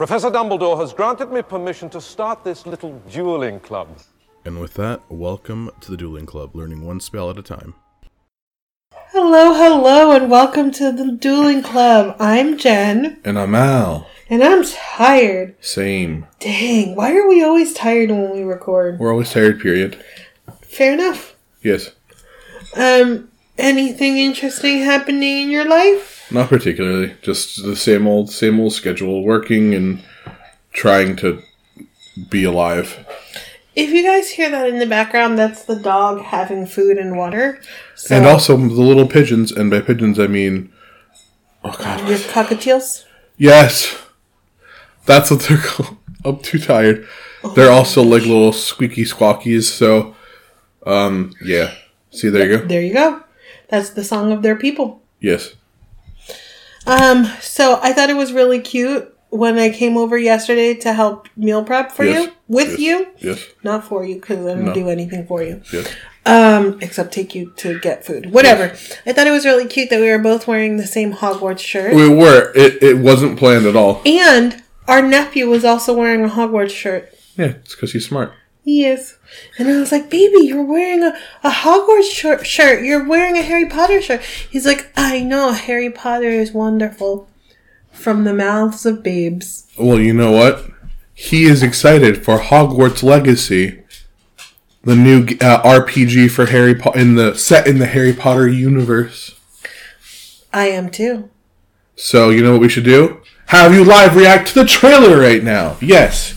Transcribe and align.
Professor 0.00 0.30
Dumbledore 0.30 0.80
has 0.80 0.94
granted 0.94 1.30
me 1.30 1.42
permission 1.42 1.90
to 1.90 2.00
start 2.00 2.42
this 2.42 2.64
little 2.64 2.98
dueling 3.10 3.60
club. 3.60 3.98
And 4.46 4.58
with 4.58 4.72
that, 4.72 5.02
welcome 5.10 5.70
to 5.82 5.90
the 5.90 5.96
Dueling 5.98 6.24
Club, 6.24 6.56
learning 6.56 6.86
one 6.86 7.00
spell 7.00 7.28
at 7.28 7.36
a 7.36 7.42
time. 7.42 7.74
Hello, 9.12 9.52
hello, 9.52 10.12
and 10.12 10.30
welcome 10.30 10.70
to 10.70 10.90
the 10.90 11.12
Dueling 11.12 11.62
Club. 11.62 12.16
I'm 12.18 12.56
Jen, 12.56 13.20
And 13.26 13.38
I'm 13.38 13.54
Al. 13.54 14.06
and 14.30 14.42
I'm 14.42 14.64
tired. 14.64 15.54
Same. 15.60 16.26
Dang, 16.38 16.96
why 16.96 17.14
are 17.14 17.28
we 17.28 17.44
always 17.44 17.74
tired 17.74 18.08
when 18.08 18.30
we 18.30 18.42
record? 18.42 18.98
We're 18.98 19.12
always 19.12 19.30
tired, 19.30 19.60
period. 19.60 20.02
Fair 20.62 20.94
enough. 20.94 21.36
Yes. 21.60 21.90
Um, 22.74 23.30
anything 23.58 24.16
interesting 24.16 24.78
happening 24.78 25.42
in 25.42 25.50
your 25.50 25.68
life? 25.68 26.19
Not 26.30 26.48
particularly. 26.48 27.16
Just 27.22 27.62
the 27.62 27.76
same 27.76 28.06
old, 28.06 28.30
same 28.30 28.60
old 28.60 28.72
schedule, 28.72 29.24
working 29.24 29.74
and 29.74 30.02
trying 30.72 31.16
to 31.16 31.42
be 32.28 32.44
alive. 32.44 33.04
If 33.76 33.90
you 33.90 34.02
guys 34.02 34.30
hear 34.30 34.50
that 34.50 34.68
in 34.68 34.78
the 34.78 34.86
background, 34.86 35.38
that's 35.38 35.64
the 35.64 35.76
dog 35.76 36.22
having 36.22 36.66
food 36.66 36.98
and 36.98 37.16
water. 37.16 37.60
So 37.94 38.16
And 38.16 38.26
also 38.26 38.56
the 38.56 38.64
little 38.64 39.06
pigeons, 39.06 39.52
and 39.52 39.70
by 39.70 39.80
pigeons 39.80 40.18
I 40.18 40.26
mean. 40.26 40.72
Oh 41.64 41.74
god. 41.78 42.08
your 42.08 42.18
cockatiels. 42.18 43.04
Yes! 43.36 43.96
That's 45.06 45.30
what 45.30 45.40
they're 45.42 45.58
called. 45.64 45.96
I'm 46.24 46.38
too 46.38 46.58
tired. 46.58 47.06
They're 47.54 47.70
also 47.72 48.02
like 48.02 48.22
little 48.22 48.52
squeaky 48.52 49.04
squawkies, 49.04 49.64
so. 49.64 50.14
Um, 50.84 51.32
yeah. 51.42 51.74
See, 52.10 52.28
there 52.28 52.50
you 52.50 52.58
go. 52.58 52.66
There 52.66 52.82
you 52.82 52.92
go. 52.92 53.22
That's 53.68 53.90
the 53.90 54.04
song 54.04 54.32
of 54.32 54.42
their 54.42 54.56
people. 54.56 55.02
Yes. 55.20 55.54
Um, 56.90 57.26
so 57.40 57.78
I 57.82 57.92
thought 57.92 58.10
it 58.10 58.16
was 58.16 58.32
really 58.32 58.58
cute 58.60 59.14
when 59.30 59.58
I 59.58 59.70
came 59.70 59.96
over 59.96 60.18
yesterday 60.18 60.74
to 60.74 60.92
help 60.92 61.28
meal 61.36 61.62
prep 61.62 61.92
for 61.92 62.04
Yes. 62.04 62.26
you, 62.26 62.32
with 62.48 62.70
Yes. 62.70 62.78
you, 62.80 63.06
Yes. 63.18 63.38
not 63.62 63.84
for 63.86 64.04
you 64.04 64.16
because 64.16 64.38
I 64.44 64.54
don't 64.54 64.64
No. 64.66 64.74
do 64.74 64.88
anything 64.88 65.24
for 65.26 65.40
you. 65.42 65.60
Yes. 65.72 65.86
Um, 66.26 66.78
except 66.82 67.12
take 67.14 67.34
you 67.34 67.52
to 67.58 67.78
get 67.78 68.04
food. 68.04 68.32
Whatever. 68.32 68.72
I 69.06 69.12
thought 69.12 69.26
it 69.28 69.30
was 69.30 69.46
really 69.46 69.66
cute 69.66 69.88
that 69.90 70.00
we 70.00 70.10
were 70.10 70.18
both 70.18 70.46
wearing 70.48 70.76
the 70.78 70.86
same 70.86 71.12
Hogwarts 71.14 71.60
shirt. 71.60 71.94
We 71.94 72.08
were. 72.08 72.52
It, 72.56 72.82
it 72.82 72.98
wasn't 72.98 73.38
planned 73.38 73.66
at 73.66 73.76
all. 73.76 74.02
And 74.04 74.60
our 74.88 75.00
nephew 75.00 75.48
was 75.48 75.64
also 75.64 75.92
wearing 75.94 76.24
a 76.24 76.28
Hogwarts 76.28 76.70
shirt. 76.70 77.08
Yeah, 77.38 77.52
it's 77.62 77.74
because 77.76 77.92
he's 77.92 78.06
smart. 78.06 78.32
He 78.62 78.84
is. 78.84 79.16
And 79.58 79.68
I 79.68 79.78
was 79.78 79.90
like, 79.90 80.10
baby, 80.10 80.46
you're 80.46 80.64
wearing 80.64 81.02
a, 81.02 81.16
a 81.42 81.50
Hogwarts 81.50 82.10
shir- 82.12 82.44
shirt. 82.44 82.84
You're 82.84 83.08
wearing 83.08 83.36
a 83.36 83.42
Harry 83.42 83.66
Potter 83.66 84.02
shirt. 84.02 84.22
He's 84.22 84.66
like, 84.66 84.90
I 84.96 85.20
know, 85.20 85.52
Harry 85.52 85.90
Potter 85.90 86.28
is 86.28 86.52
wonderful. 86.52 87.28
From 87.90 88.24
the 88.24 88.34
mouths 88.34 88.86
of 88.86 89.02
babes. 89.02 89.66
Well, 89.78 89.98
you 89.98 90.12
know 90.12 90.30
what? 90.30 90.70
He 91.12 91.44
is 91.44 91.62
excited 91.62 92.24
for 92.24 92.38
Hogwarts 92.38 93.02
Legacy, 93.02 93.82
the 94.82 94.96
new 94.96 95.22
uh, 95.40 95.62
RPG 95.62 96.30
for 96.30 96.46
Harry 96.46 96.74
Potter 96.74 96.98
in 96.98 97.16
the 97.16 97.34
set 97.34 97.66
in 97.66 97.78
the 97.78 97.86
Harry 97.86 98.12
Potter 98.14 98.48
universe. 98.48 99.38
I 100.52 100.68
am 100.68 100.90
too. 100.90 101.28
So 101.96 102.30
you 102.30 102.42
know 102.42 102.52
what 102.52 102.62
we 102.62 102.68
should 102.68 102.84
do? 102.84 103.20
Have 103.46 103.74
you 103.74 103.84
live 103.84 104.16
react 104.16 104.48
to 104.48 104.54
the 104.54 104.64
trailer 104.64 105.18
right 105.18 105.42
now? 105.42 105.76
Yes. 105.82 106.34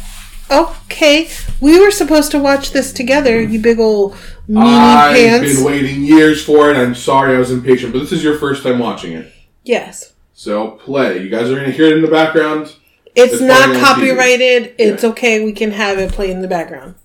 Okay, 0.51 1.29
we 1.63 1.79
were 1.79 1.91
supposed 1.91 2.29
to 2.31 2.39
watch 2.39 2.71
this 2.71 2.91
together, 2.91 3.41
you 3.41 3.59
big 3.59 3.79
old 3.79 4.13
meanie 4.49 5.13
pants. 5.13 5.49
I've 5.49 5.55
been 5.55 5.63
waiting 5.65 6.03
years 6.03 6.43
for 6.43 6.69
it. 6.69 6.75
I'm 6.77 6.93
sorry 6.93 7.35
I 7.35 7.39
was 7.39 7.51
impatient, 7.51 7.93
but 7.93 7.99
this 7.99 8.11
is 8.11 8.21
your 8.23 8.37
first 8.37 8.63
time 8.63 8.79
watching 8.79 9.13
it. 9.13 9.31
yes. 9.63 10.11
So 10.35 10.71
play. 10.71 11.21
You 11.23 11.29
guys 11.29 11.49
are 11.49 11.55
gonna 11.55 11.71
hear 11.71 11.85
it 11.87 11.93
in 11.93 12.01
the 12.01 12.07
background. 12.09 12.75
It's, 13.15 13.33
It's 13.33 13.41
not 13.41 13.75
copyrighted. 13.79 14.73
It's 14.77 15.03
Yeah. 15.03 15.09
okay. 15.11 15.45
We 15.45 15.53
can 15.53 15.71
have 15.71 15.97
it 15.99 16.11
play 16.11 16.31
in 16.31 16.41
the 16.41 16.47
background. 16.47 16.95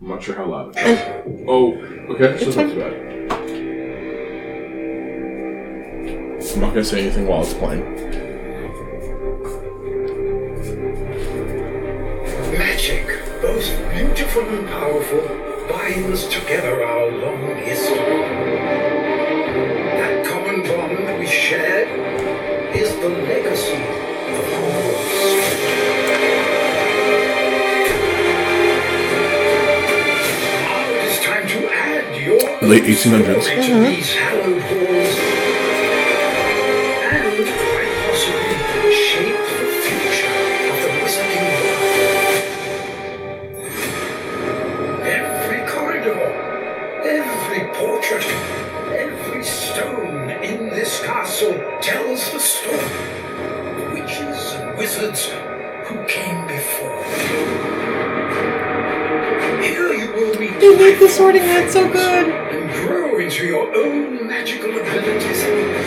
I'm 0.00 0.08
not 0.08 0.22
sure 0.22 0.34
how 0.36 0.44
loud. 0.46 0.76
it 0.76 0.86
is. 0.86 1.44
Oh, 1.48 1.72
okay. 2.10 2.38
So 2.44 2.52
fine. 2.52 2.78
bad. 2.78 2.92
I'm 6.54 6.60
not 6.60 6.68
gonna 6.70 6.84
say 6.84 7.00
anything 7.00 7.26
while 7.26 7.42
it's 7.42 7.54
playing. 7.54 7.84
Both 13.42 13.66
beautiful 13.90 14.42
and 14.42 14.68
powerful, 14.68 15.20
binds 15.68 16.28
together 16.28 16.84
our 16.84 17.10
long 17.10 17.56
history. 17.56 17.98
That 19.98 20.24
common 20.24 20.62
bond 20.62 21.18
we 21.18 21.26
share 21.26 21.88
is 22.72 22.94
the 23.00 23.08
legacy 23.08 23.82
of 23.82 24.44
Hogwarts. 24.52 26.22
Now 30.62 30.90
it 30.92 31.04
is 31.10 31.18
time 31.24 31.48
to 31.48 31.68
add 31.72 32.16
your 32.22 32.40
Late 32.62 32.84
1800s. 32.84 33.42
story 33.42 34.61
sorting 61.22 61.42
hat 61.42 61.70
so 61.70 61.86
good. 61.88 62.28
and 62.52 62.68
grow 62.82 63.20
into 63.20 63.46
your 63.46 63.66
own 63.76 64.26
magical 64.26 64.70
abilities 64.70 65.42
in 65.44 65.56
the 65.72 65.84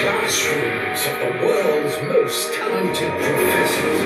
classrooms 0.00 1.00
of 1.10 1.16
the 1.20 1.32
world's 1.44 1.96
most 2.08 2.54
talented 2.54 3.12
professors. 3.24 4.00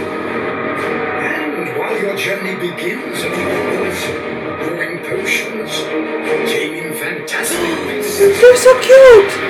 And 1.30 1.78
while 1.78 1.96
your 2.02 2.16
journey 2.16 2.56
begins 2.56 3.18
at 3.22 3.34
Hogwarts, 3.38 4.02
brewing 4.66 4.98
potions, 5.06 5.70
taming 6.50 6.92
fantastic 6.94 7.78
beasts, 7.86 8.18
They're 8.18 8.56
so 8.56 8.80
cute. 8.80 9.47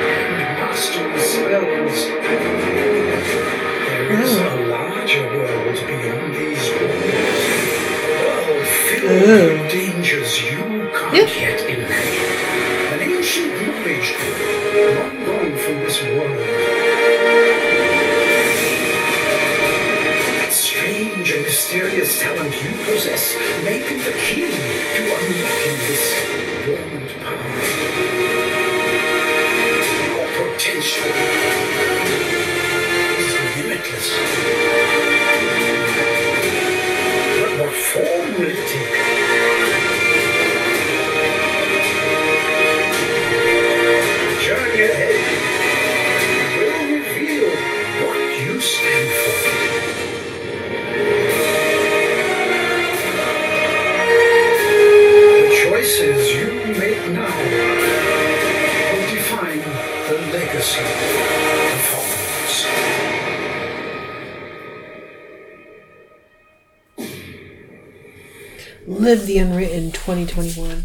2021. 70.43 70.85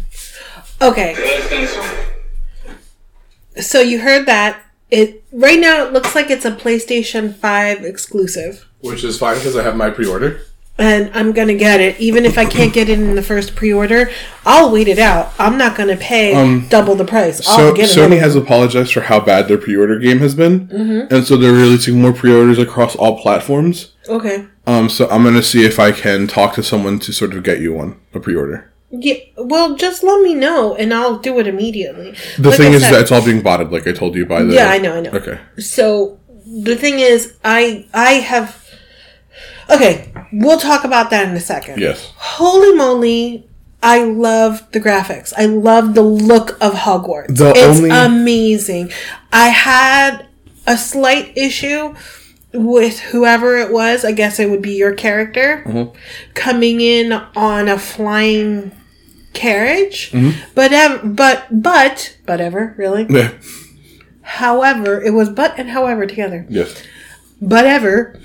Okay. 0.82 1.14
So 3.60 3.80
you 3.80 4.00
heard 4.00 4.26
that. 4.26 4.60
It 4.90 5.24
right 5.32 5.58
now 5.58 5.84
it 5.86 5.92
looks 5.92 6.14
like 6.14 6.30
it's 6.30 6.44
a 6.44 6.52
PlayStation 6.52 7.34
5 7.34 7.84
exclusive. 7.84 8.66
Which 8.80 9.02
is 9.04 9.18
fine 9.18 9.36
because 9.36 9.56
I 9.56 9.62
have 9.62 9.76
my 9.76 9.90
pre-order. 9.90 10.42
and 10.78 11.10
I'm 11.14 11.32
gonna 11.32 11.54
get 11.54 11.80
it. 11.80 11.98
Even 12.00 12.24
if 12.24 12.36
I 12.36 12.44
can't 12.44 12.72
get 12.72 12.88
it 12.88 12.98
in 12.98 13.14
the 13.14 13.22
first 13.22 13.54
pre-order, 13.54 14.10
I'll 14.44 14.70
wait 14.72 14.88
it 14.88 14.98
out. 14.98 15.32
I'm 15.38 15.56
not 15.56 15.76
gonna 15.76 15.96
pay 15.96 16.32
double 16.68 16.94
the 16.96 17.04
price. 17.04 17.40
I'll 17.48 17.74
So 17.76 17.82
Sony 17.84 18.18
has 18.18 18.34
apologized 18.36 18.92
for 18.92 19.00
how 19.02 19.20
bad 19.20 19.46
their 19.48 19.56
pre-order 19.58 19.98
game 20.00 20.18
has 20.18 20.34
been, 20.34 20.66
Mm-hmm. 20.68 21.14
and 21.14 21.24
so 21.24 21.36
they're 21.36 21.52
releasing 21.52 22.00
more 22.02 22.12
pre-orders 22.12 22.58
across 22.58 22.94
all 22.96 23.20
platforms. 23.22 23.92
Okay. 24.08 24.44
Um, 24.66 24.88
so 24.88 25.08
I'm 25.10 25.22
gonna 25.24 25.42
see 25.44 25.64
if 25.64 25.78
I 25.78 25.92
can 25.92 26.26
talk 26.26 26.54
to 26.56 26.62
someone 26.62 26.98
to 27.00 27.12
sort 27.12 27.34
of 27.34 27.42
get 27.44 27.60
you 27.60 27.72
one 27.72 27.96
a 28.12 28.18
pre-order. 28.20 28.70
Yeah. 29.00 29.14
Well, 29.36 29.76
just 29.76 30.02
let 30.02 30.20
me 30.22 30.34
know, 30.34 30.74
and 30.76 30.92
I'll 30.94 31.18
do 31.18 31.38
it 31.38 31.46
immediately. 31.46 32.14
The 32.38 32.50
Like 32.50 32.58
thing 32.58 32.72
I 32.72 32.76
is 32.76 32.82
said- 32.82 32.92
that 32.94 33.00
it's 33.02 33.12
all 33.12 33.24
being 33.24 33.40
botted, 33.42 33.72
like 33.72 33.86
I 33.86 33.92
told 33.92 34.14
you 34.14 34.26
by 34.26 34.42
the. 34.42 34.54
Yeah, 34.54 34.68
I 34.70 34.78
know, 34.78 34.94
I 34.96 35.00
know. 35.00 35.10
Okay. 35.10 35.38
So 35.58 36.18
the 36.46 36.76
thing 36.76 36.98
is, 37.00 37.34
I 37.44 37.86
I 37.94 38.12
have. 38.14 38.60
Okay, 39.70 40.12
we'll 40.32 40.58
talk 40.60 40.84
about 40.84 41.10
that 41.10 41.28
in 41.28 41.34
a 41.34 41.40
second. 41.40 41.80
Yes. 41.80 42.12
Holy 42.16 42.74
moly! 42.76 43.48
I 43.82 44.04
love 44.04 44.70
the 44.72 44.80
graphics. 44.80 45.32
I 45.36 45.46
love 45.46 45.94
the 45.94 46.02
look 46.02 46.52
of 46.62 46.74
Hogwarts. 46.74 47.36
The 47.36 47.50
it's 47.56 47.78
only- 47.78 47.90
amazing. 47.90 48.90
I 49.32 49.48
had 49.48 50.26
a 50.66 50.76
slight 50.76 51.32
issue 51.36 51.94
with 52.52 53.00
whoever 53.00 53.56
it 53.56 53.72
was. 53.72 54.04
I 54.04 54.12
guess 54.12 54.38
it 54.38 54.48
would 54.50 54.62
be 54.62 54.74
your 54.76 54.94
character 54.94 55.62
Mm-hmm. 55.66 55.96
coming 56.34 56.80
in 56.80 57.12
on 57.12 57.68
a 57.68 57.78
flying 57.78 58.70
carriage. 59.34 60.10
Mm-hmm. 60.12 60.40
But 60.54 60.72
ev- 60.72 61.16
but 61.16 61.46
but 61.50 62.16
but 62.26 62.40
ever 62.40 62.74
really. 62.78 63.06
Yeah. 63.10 63.32
However, 64.22 65.02
it 65.02 65.10
was 65.12 65.28
but 65.28 65.58
and 65.58 65.70
however 65.70 66.06
together. 66.06 66.46
Yes. 66.48 66.82
But 67.40 67.66
ever, 67.66 68.18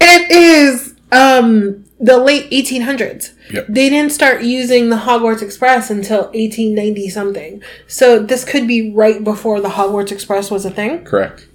it 0.00 0.30
is 0.30 0.94
um 1.10 1.84
the 1.98 2.18
late 2.18 2.50
1800s. 2.50 3.32
Yep. 3.52 3.66
They 3.68 3.88
didn't 3.88 4.10
start 4.12 4.42
using 4.42 4.88
the 4.90 4.96
Hogwarts 4.96 5.40
Express 5.40 5.88
until 5.88 6.22
1890 6.22 7.08
something. 7.10 7.62
So 7.86 8.18
this 8.20 8.44
could 8.44 8.66
be 8.66 8.92
right 8.92 9.22
before 9.22 9.60
the 9.60 9.68
Hogwarts 9.68 10.10
Express 10.10 10.50
was 10.50 10.64
a 10.64 10.70
thing. 10.70 11.04
Correct. 11.04 11.46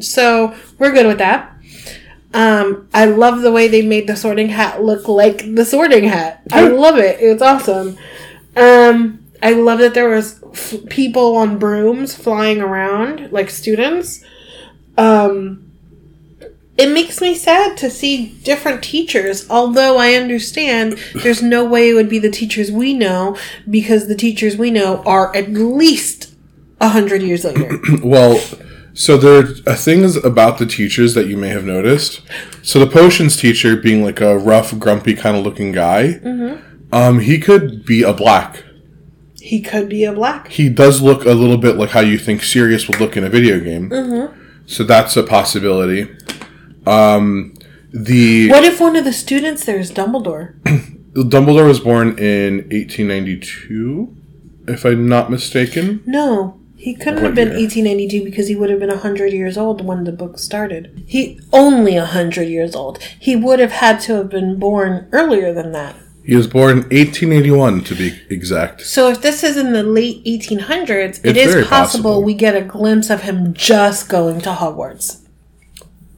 So 0.00 0.54
we're 0.78 0.92
good 0.92 1.06
with 1.06 1.18
that. 1.18 1.50
Um, 2.34 2.88
I 2.92 3.06
love 3.06 3.42
the 3.42 3.52
way 3.52 3.68
they 3.68 3.80
made 3.80 4.06
the 4.08 4.16
sorting 4.16 4.48
hat 4.48 4.82
look 4.82 5.08
like 5.08 5.54
the 5.54 5.64
sorting 5.64 6.04
hat. 6.04 6.42
I 6.52 6.66
love 6.68 6.98
it. 6.98 7.18
It's 7.20 7.40
awesome. 7.40 7.96
Um, 8.56 9.24
I 9.42 9.52
love 9.52 9.78
that 9.80 9.94
there 9.94 10.08
was 10.08 10.42
f- 10.52 10.74
people 10.88 11.36
on 11.36 11.58
brooms 11.58 12.14
flying 12.14 12.60
around 12.60 13.30
like 13.32 13.50
students. 13.50 14.24
Um, 14.96 15.60
it 16.76 16.88
makes 16.90 17.20
me 17.20 17.34
sad 17.34 17.76
to 17.78 17.90
see 17.90 18.28
different 18.42 18.82
teachers, 18.82 19.48
although 19.48 19.96
I 19.98 20.14
understand 20.14 20.98
there's 21.14 21.42
no 21.42 21.64
way 21.64 21.90
it 21.90 21.94
would 21.94 22.08
be 22.08 22.18
the 22.18 22.30
teachers 22.30 22.70
we 22.72 22.94
know 22.94 23.36
because 23.68 24.08
the 24.08 24.16
teachers 24.16 24.56
we 24.56 24.70
know 24.70 25.02
are 25.04 25.34
at 25.36 25.50
least 25.52 26.34
a 26.80 26.88
hundred 26.88 27.22
years 27.22 27.44
later. 27.44 27.78
Well, 28.02 28.40
so 28.92 29.16
there 29.16 29.40
are 29.66 29.76
things 29.76 30.16
about 30.16 30.58
the 30.58 30.66
teachers 30.66 31.14
that 31.14 31.26
you 31.26 31.36
may 31.36 31.48
have 31.48 31.64
noticed. 31.64 32.22
So 32.62 32.78
the 32.78 32.86
potions 32.90 33.36
teacher, 33.36 33.76
being 33.76 34.02
like 34.02 34.20
a 34.20 34.36
rough, 34.38 34.76
grumpy 34.78 35.14
kind 35.14 35.36
of 35.36 35.44
looking 35.44 35.70
guy, 35.72 36.18
um, 36.94 37.18
he 37.20 37.38
could 37.38 37.84
be 37.84 38.02
a 38.02 38.12
black. 38.12 38.62
he 39.52 39.60
could 39.60 39.88
be 39.88 40.04
a 40.04 40.12
black. 40.12 40.48
He 40.48 40.68
does 40.70 41.02
look 41.02 41.24
a 41.26 41.34
little 41.42 41.58
bit 41.58 41.76
like 41.76 41.90
how 41.90 42.00
you 42.00 42.18
think 42.18 42.42
Sirius 42.42 42.88
would 42.88 42.98
look 43.00 43.16
in 43.18 43.24
a 43.24 43.28
video 43.28 43.60
game. 43.60 43.84
So 44.66 44.84
that's 44.84 45.14
a 45.16 45.22
possibility. 45.22 46.02
Um, 46.86 47.54
the 47.92 48.48
What 48.50 48.64
if 48.64 48.80
one 48.80 48.96
of 48.96 49.04
the 49.04 49.12
students 49.12 49.64
there 49.66 49.78
is 49.78 49.90
Dumbledore? 49.92 50.44
Dumbledore 51.14 51.66
was 51.68 51.80
born 51.80 52.08
in 52.18 52.52
1892, 52.70 54.16
if 54.68 54.84
I'm 54.84 55.06
not 55.08 55.30
mistaken. 55.30 56.02
No, 56.06 56.58
he 56.76 56.94
couldn't 56.94 57.16
What 57.22 57.24
have 57.26 57.34
been 57.34 57.48
year? 57.48 57.58
1892 57.60 58.24
because 58.24 58.48
he 58.48 58.56
would 58.56 58.70
have 58.70 58.80
been 58.80 58.88
100 58.88 59.32
years 59.32 59.56
old 59.56 59.84
when 59.84 60.04
the 60.04 60.12
book 60.12 60.38
started. 60.38 61.04
He 61.06 61.38
only 61.52 61.96
100 61.96 62.42
years 62.48 62.74
old. 62.74 62.98
He 63.20 63.36
would 63.36 63.60
have 63.60 63.72
had 63.72 64.00
to 64.06 64.14
have 64.16 64.28
been 64.30 64.58
born 64.58 65.08
earlier 65.12 65.52
than 65.52 65.72
that. 65.72 65.94
He 66.24 66.34
was 66.34 66.46
born 66.46 66.70
in 66.70 66.76
1881, 66.84 67.84
to 67.84 67.94
be 67.94 68.18
exact. 68.30 68.80
So 68.80 69.10
if 69.10 69.20
this 69.20 69.44
is 69.44 69.58
in 69.58 69.72
the 69.72 69.82
late 69.82 70.24
1800s, 70.24 71.20
it 71.22 71.36
It's 71.36 71.52
possible, 71.52 71.68
possible. 71.68 72.22
we 72.22 72.32
get 72.32 72.56
a 72.56 72.62
glimpse 72.62 73.10
of 73.10 73.22
him 73.22 73.52
just 73.52 74.08
going 74.08 74.40
to 74.40 74.50
Hogwarts. 74.50 75.20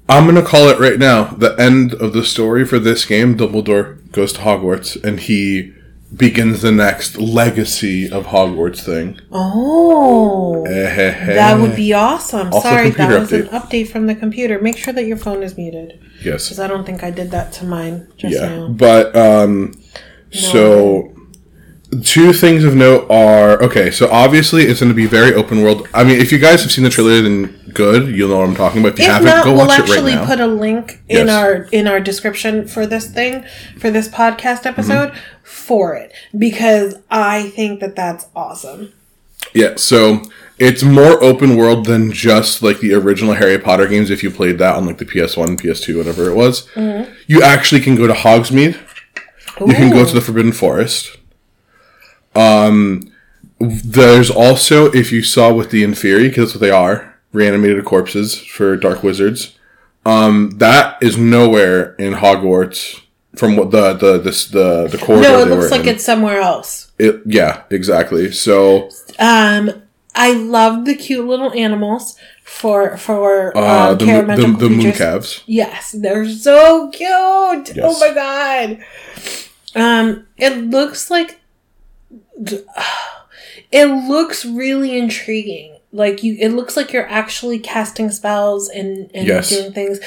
I'm 0.08 0.24
gonna 0.26 0.42
call 0.42 0.68
it 0.68 0.78
right 0.78 1.00
now. 1.00 1.24
The 1.24 1.56
end 1.60 1.92
of 1.94 2.12
the 2.12 2.24
story 2.24 2.64
for 2.64 2.78
this 2.78 3.04
game, 3.04 3.36
Dumbledore 3.36 4.10
goes 4.12 4.32
to 4.34 4.40
Hogwarts 4.42 5.02
and 5.02 5.18
he 5.18 5.74
begins 6.14 6.62
the 6.62 6.70
next 6.72 7.16
legacy 7.18 8.08
of 8.10 8.26
Hogwarts 8.26 8.80
thing. 8.84 9.18
Oh. 9.32 10.64
That 10.66 11.60
would 11.60 11.76
be 11.76 11.92
awesome. 11.92 12.52
Also 12.52 12.68
Sorry, 12.68 12.90
that 12.90 12.96
computer 12.96 13.20
was 13.20 13.32
an 13.32 13.46
update 13.48 13.88
from 13.88 14.06
the 14.06 14.14
computer. 14.14 14.60
Make 14.60 14.76
sure 14.76 14.92
that 14.94 15.04
your 15.04 15.16
phone 15.16 15.42
is 15.42 15.56
muted. 15.56 16.00
yes, 16.24 16.44
Because 16.46 16.60
I 16.60 16.66
don't 16.68 16.84
think 16.84 17.02
I 17.02 17.10
did 17.10 17.30
that 17.32 17.52
to 17.54 17.64
mine 17.64 18.08
just 18.16 18.34
yeah. 18.34 18.48
now. 18.48 18.68
But 18.68 19.14
um, 19.16 19.74
so 20.30 21.12
two 22.04 22.32
things 22.32 22.64
of 22.64 22.74
note 22.74 23.10
are 23.10 23.62
okay. 23.62 23.90
So 23.90 24.08
obviously, 24.10 24.64
it's 24.64 24.80
going 24.80 24.90
to 24.90 24.94
be 24.96 25.06
very 25.06 25.34
open 25.34 25.62
world. 25.62 25.88
I 25.94 26.04
mean, 26.04 26.20
if 26.20 26.32
you 26.32 26.38
guys 26.38 26.62
have 26.62 26.70
seen 26.72 26.84
the 26.84 26.90
trailer, 26.90 27.20
then 27.20 27.70
good. 27.72 28.08
You'll 28.14 28.30
know 28.30 28.38
what 28.38 28.48
I'm 28.48 28.54
talking 28.56 28.80
about. 28.80 28.94
If 28.94 29.00
you 29.00 29.04
If 29.06 29.10
haven't, 29.12 29.26
not, 29.28 29.44
go 29.44 29.52
we'll 29.54 29.66
watch 29.66 29.78
it 29.78 29.82
actually 29.82 30.12
right 30.12 30.14
now. 30.16 30.20
we 30.22 30.26
put 30.26 30.40
a 30.40 30.46
link 30.46 31.02
in 31.08 31.26
Yes. 31.26 31.30
our 31.30 31.54
in 31.72 31.86
our 31.86 32.00
description 32.00 32.66
for 32.66 32.86
this 32.86 33.10
thing 33.10 33.44
for 33.78 33.90
this 33.90 34.08
podcast 34.08 34.62
Mm-hmm. 34.62 35.16
For 35.46 35.94
it 35.94 36.12
because 36.36 36.96
I 37.10 37.50
think 37.50 37.80
that 37.80 37.94
that's 37.96 38.26
awesome. 38.34 38.92
Yeah, 39.54 39.76
so 39.76 40.22
it's 40.58 40.82
more 40.82 41.22
open 41.22 41.56
world 41.56 41.86
than 41.86 42.10
just 42.12 42.62
like 42.62 42.80
the 42.80 42.94
original 42.94 43.34
Harry 43.34 43.58
Potter 43.58 43.86
games. 43.86 44.10
If 44.10 44.22
you 44.22 44.30
played 44.30 44.58
that 44.58 44.74
on 44.74 44.84
like 44.86 44.98
the 44.98 45.04
PS1, 45.04 45.58
PS2, 45.60 45.96
whatever 45.96 46.28
it 46.28 46.34
was, 46.34 46.66
Mm-hmm. 46.74 47.12
you 47.28 47.42
actually 47.42 47.80
can 47.80 47.94
go 47.94 48.06
to 48.06 48.12
Hogsmeade. 48.12 48.76
You 49.60 49.72
can 49.72 49.90
go 49.90 50.04
to 50.04 50.12
the 50.12 50.20
Forbidden 50.20 50.52
Forest. 50.52 51.16
Um, 52.34 53.10
there's 53.58 54.30
also 54.30 54.86
if 54.92 55.10
you 55.12 55.22
saw 55.22 55.52
with 55.52 55.70
the 55.70 55.82
Inferi, 55.82 56.28
because 56.28 56.52
that's 56.52 56.54
what 56.56 56.60
they 56.60 56.70
are, 56.70 57.14
reanimated 57.32 57.84
corpses 57.84 58.38
for 58.38 58.76
Dark 58.76 59.02
Wizards. 59.02 59.56
Um, 60.04 60.50
that 60.58 61.02
is 61.02 61.16
nowhere 61.16 61.94
in 61.94 62.14
Hogwarts 62.14 63.00
from 63.36 63.56
what 63.56 63.70
the 63.70 63.92
the 63.94 64.18
this 64.18 64.48
the 64.48 64.88
the 64.88 64.98
corridor. 64.98 65.28
No, 65.28 65.42
it 65.42 65.48
looks 65.48 65.70
like 65.70 65.82
in. 65.82 65.88
it's 65.88 66.04
somewhere 66.04 66.40
else. 66.40 66.90
It, 66.98 67.22
yeah, 67.26 67.62
exactly. 67.70 68.32
So 68.32 68.90
Um, 69.18 69.82
I 70.14 70.32
love 70.32 70.84
the 70.86 70.94
cute 70.94 71.26
little 71.26 71.52
animals 71.52 72.16
for 72.42 72.96
for 72.96 73.56
uh, 73.56 73.92
um, 73.92 73.98
the, 73.98 74.34
the, 74.36 74.56
the 74.58 74.70
moon 74.70 74.92
calves. 74.92 75.42
Yes, 75.46 75.92
they're 75.92 76.28
so 76.28 76.90
cute. 76.90 77.76
Oh 77.82 77.98
my 78.00 78.14
god. 78.14 78.84
Um, 79.74 80.26
it 80.38 80.56
looks 80.56 81.10
like 81.10 81.40
it 83.70 84.08
looks 84.08 84.44
really 84.44 84.96
intriguing. 84.96 85.75
Like 85.96 86.22
you, 86.22 86.36
it 86.38 86.50
looks 86.50 86.76
like 86.76 86.92
you're 86.92 87.08
actually 87.08 87.58
casting 87.58 88.10
spells 88.10 88.68
and 88.68 89.10
and 89.14 89.26
Yes. 89.26 89.48
doing 89.48 89.72
things. 89.72 89.98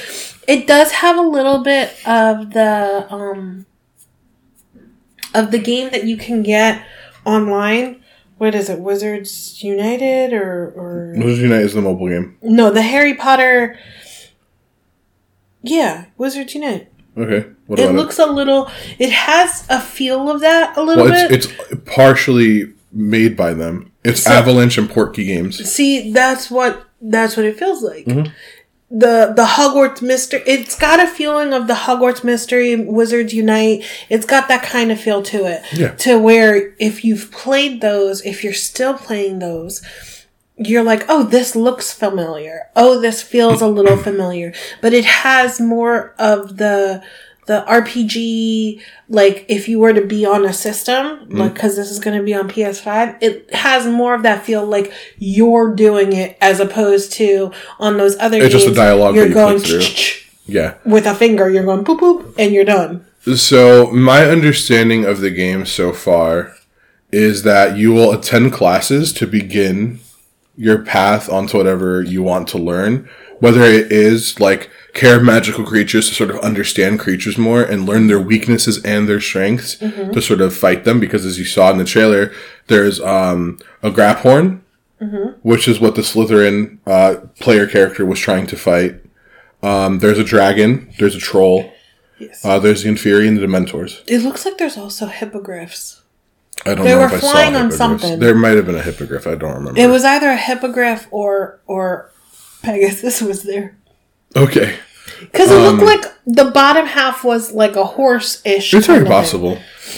It 0.47 0.67
does 0.67 0.91
have 0.91 1.17
a 1.17 1.21
little 1.21 1.63
bit 1.63 1.89
of 2.05 2.51
the 2.53 3.07
um 3.11 3.65
of 5.33 5.51
the 5.51 5.59
game 5.59 5.89
that 5.91 6.03
you 6.05 6.15
can 6.17 6.43
get 6.43 6.83
online. 7.25 8.01
What 8.37 8.55
is 8.55 8.69
it, 8.69 8.79
Wizards 8.79 9.63
United 9.63 10.31
or 10.33 10.71
or 10.75 11.13
Wizards 11.17 11.41
Unite 11.41 11.61
is 11.63 11.73
the 11.73 11.81
mobile 11.81 12.07
game. 12.07 12.37
no, 12.41 12.69
the 12.71 12.81
Harry 12.83 13.13
Potter. 13.15 13.77
Yeah, 15.61 16.05
Wizards 16.17 16.53
Unite. 16.55 16.87
Okay. 17.17 17.49
What 17.67 17.79
It 17.79 17.91
looks 17.93 18.17
a 18.17 18.25
little. 18.25 18.69
It 18.97 19.11
has 19.11 19.65
a 19.69 19.81
feel 19.81 20.29
of 20.29 20.39
that 20.41 20.77
a 20.77 20.81
little 20.83 21.03
Well, 21.05 21.27
bit. 21.29 21.31
it's, 21.31 21.47
it's 21.71 21.81
partially 21.85 22.71
made 22.91 23.35
by 23.37 23.53
them. 23.53 23.91
It's 24.03 24.23
So- 24.23 24.31
Avalanche 24.31 24.77
and 24.77 24.89
Portkey 24.89 25.25
Games. 25.25 25.57
See, 25.69 26.11
that's 26.11 26.49
what 26.49 26.85
that's 27.01 27.37
what 27.37 27.45
it 27.45 27.57
feels 27.57 27.81
like. 27.83 28.05
Mm-hmm. 28.05 28.31
The 28.91 29.33
the 29.35 29.45
Hogwarts 29.45 30.01
mystery. 30.01 30.41
It's 30.47 30.75
got 30.77 30.99
a 30.99 31.05
feeling 31.07 31.53
of 31.53 31.67
the 31.67 31.75
Hogwarts 31.75 32.23
mystery, 32.23 32.75
Wizards 32.75 33.33
Unite. 33.33 33.83
It's 34.09 34.25
got 34.25 34.47
that 34.47 34.63
kind 34.63 34.91
of 34.91 34.99
feel 34.99 35.21
to 35.23 35.45
it. 35.45 35.61
Yeah. 35.73 35.91
To 35.95 36.17
where 36.17 36.73
if 36.79 37.05
you've 37.05 37.31
played 37.31 37.81
those, 37.81 38.25
if 38.25 38.43
you're 38.43 38.51
still 38.53 38.95
playing 38.95 39.37
those, 39.39 39.83
you're 40.57 40.83
like, 40.83 41.05
oh, 41.07 41.21
this 41.23 41.55
looks 41.55 41.93
familiar. 41.93 42.63
Oh, 42.75 42.99
this 42.99 43.21
feels 43.21 43.61
a 43.61 43.67
little 43.67 43.95
familiar. 44.09 44.53
But 44.81 44.93
it 44.93 45.05
has 45.05 45.61
more 45.61 46.15
of 46.17 46.57
the 46.57 47.03
the 47.49 47.65
RPG, 47.67 48.79
like 49.09 49.43
if 49.49 49.67
you 49.67 49.79
were 49.79 49.91
to 49.93 50.05
be 50.05 50.23
on 50.25 50.45
a 50.45 50.53
system, 50.53 50.99
Mm-hmm. 51.19 51.37
like 51.37 51.53
because 51.55 51.75
this 51.75 51.89
is 51.89 51.99
going 51.99 52.15
to 52.17 52.23
be 52.23 52.33
on 52.33 52.47
PS5, 52.49 53.17
it 53.21 53.53
has 53.53 53.85
more 53.87 54.13
of 54.13 54.21
that 54.23 54.45
feel 54.45 54.63
like 54.65 54.93
you're 55.17 55.73
doing 55.73 56.13
it 56.13 56.37
as 56.41 56.59
opposed 56.59 57.11
to 57.13 57.51
on 57.79 57.97
those 57.97 58.15
other 58.19 58.37
It's 58.37 58.53
games. 58.53 58.63
just 58.65 58.67
a 58.67 58.75
dialogue 58.75 59.15
You're 59.15 59.25
that 59.25 59.29
you 59.29 59.35
going 59.35 59.59
through. 59.59 59.81
Yeah. 60.45 60.75
with 60.85 61.05
a 61.07 61.13
finger. 61.15 61.49
You're 61.49 61.63
going 61.65 61.83
poop 61.85 61.99
poop, 61.99 62.35
and 62.37 62.53
you're 62.53 62.65
done. 62.65 63.05
So 63.35 63.91
my 63.91 64.25
understanding 64.25 65.05
of 65.05 65.19
the 65.21 65.29
game 65.31 65.65
so 65.65 65.91
far 65.91 66.55
is 67.11 67.41
that 67.43 67.77
you 67.77 67.91
will 67.93 68.11
attend 68.11 68.53
classes 68.53 69.11
to 69.13 69.25
begin 69.27 69.99
your 70.55 70.79
path 70.83 71.29
onto 71.29 71.57
whatever 71.57 72.01
you 72.03 72.21
want 72.23 72.47
to 72.49 72.57
learn, 72.57 73.09
whether 73.39 73.61
it 73.63 73.91
is 73.91 74.39
like 74.39 74.69
care 74.93 75.17
of 75.17 75.23
magical 75.23 75.63
creatures 75.63 76.09
to 76.09 76.15
sort 76.15 76.29
of 76.31 76.37
understand 76.39 76.99
creatures 76.99 77.37
more 77.37 77.61
and 77.61 77.85
learn 77.85 78.07
their 78.07 78.19
weaknesses 78.19 78.83
and 78.83 79.07
their 79.07 79.21
strengths 79.21 79.75
to 79.77 80.21
sort 80.21 80.41
of 80.41 80.55
fight 80.55 80.83
them. 80.83 80.99
Because 80.99 81.25
as 81.25 81.37
you 81.39 81.45
saw 81.45 81.71
in 81.71 81.77
the 81.77 81.85
trailer, 81.85 82.31
there's 82.67 82.99
um, 83.01 83.59
a 83.83 83.89
Graphorn, 83.91 84.61
which 85.43 85.67
is 85.67 85.79
what 85.79 85.95
the 85.95 86.01
Slytherin 86.01 86.79
uh, 86.85 87.15
player 87.39 87.67
character 87.67 88.05
was 88.05 88.19
trying 88.19 88.47
to 88.47 88.55
fight. 88.57 88.99
Um, 89.61 89.99
there's 89.99 90.17
a 90.19 90.23
dragon. 90.23 90.91
There's 90.99 91.15
a 91.15 91.19
troll. 91.19 91.71
Yes. 92.17 92.43
Uh, 92.43 92.59
there's 92.59 92.83
the 92.83 92.89
Inferi 92.89 93.27
and 93.27 93.37
the 93.37 93.45
Dementors. 93.45 94.01
it 94.07 94.19
looks 94.19 94.43
like 94.45 94.57
there's 94.57 94.77
also 94.77 95.05
hippogriffs. 95.05 96.01
I 96.65 96.73
don't 96.75 96.83
They 96.83 96.91
know 96.91 96.99
were 96.99 97.05
if 97.05 97.13
I 97.13 97.19
saw 97.19 97.31
flying 97.31 97.55
on 97.55 97.71
something. 97.71 98.19
There 98.19 98.35
might 98.35 98.57
have 98.57 98.65
been 98.65 98.75
a 98.75 98.81
hippogriff. 98.81 99.25
I 99.25 99.35
don't 99.35 99.53
remember. 99.53 99.79
It 99.79 99.87
was 99.87 100.03
either 100.03 100.29
a 100.29 100.35
hippogriff 100.35 101.07
or 101.11 101.61
or 101.65 102.11
Pegasus 102.61 103.21
was 103.21 103.43
there. 103.43 103.77
Okay. 104.35 104.75
Because 105.21 105.51
it 105.51 105.55
looked 105.55 105.83
like 105.83 106.05
the 106.25 106.51
bottom 106.51 106.85
half 106.85 107.23
was 107.23 107.51
like 107.51 107.75
a 107.75 107.83
horse 107.83 108.41
ish. 108.45 108.73
It's 108.73 108.87
very 108.87 109.05
possible. 109.05 109.57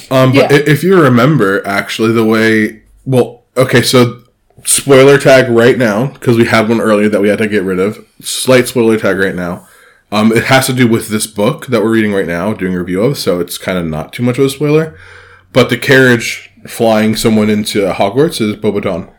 Um, 0.10 0.32
but 0.34 0.52
Yeah. 0.52 0.58
if 0.66 0.84
you 0.84 1.00
remember, 1.02 1.66
actually, 1.68 2.12
the 2.14 2.26
way 2.26 2.82
well, 3.06 3.44
okay, 3.58 3.82
so 3.82 4.22
spoiler 4.64 5.18
tag 5.18 5.50
right 5.50 5.78
now 5.78 6.08
because 6.08 6.38
we 6.38 6.46
had 6.46 6.70
one 6.70 6.80
earlier 6.82 7.10
that 7.10 7.22
we 7.22 7.30
had 7.30 7.40
to 7.40 7.48
get 7.48 7.64
rid 7.64 7.80
of. 7.80 8.06
Slight 8.22 8.68
spoiler 8.68 8.98
tag 8.98 9.18
right 9.18 9.36
now. 9.36 9.68
Um, 10.12 10.32
it 10.32 10.46
has 10.46 10.66
to 10.68 10.74
do 10.74 10.88
with 10.88 11.08
this 11.10 11.26
book 11.26 11.68
that 11.68 11.82
we're 11.82 11.92
reading 11.92 12.14
right 12.14 12.28
now, 12.28 12.54
doing 12.54 12.76
a 12.76 12.80
review 12.80 13.02
of, 13.02 13.18
so 13.18 13.40
it's 13.40 13.58
kind 13.58 13.78
of 13.78 13.86
not 13.86 14.12
too 14.12 14.24
much 14.24 14.38
of 14.38 14.46
a 14.46 14.50
spoiler. 14.50 14.98
But 15.54 15.70
the 15.70 15.78
carriage 15.78 16.50
flying 16.68 17.16
someone 17.16 17.50
into 17.50 17.92
Hogwarts 17.92 18.42
is 18.42 18.56
Beauxbatons. 18.58 19.10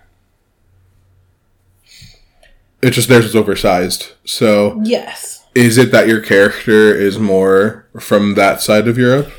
It's 2.83 2.97
just 2.97 3.09
theirs 3.09 3.27
is 3.27 3.37
oversized. 3.37 4.13
So 4.25 4.81
Yes. 4.85 5.45
is 5.55 5.79
it 5.79 5.93
that 5.93 6.09
your 6.09 6.21
character 6.21 6.93
is 6.95 7.19
more 7.19 7.87
from 8.01 8.35
that 8.35 8.61
side 8.61 8.89
of 8.89 8.99
Europe? 8.99 9.31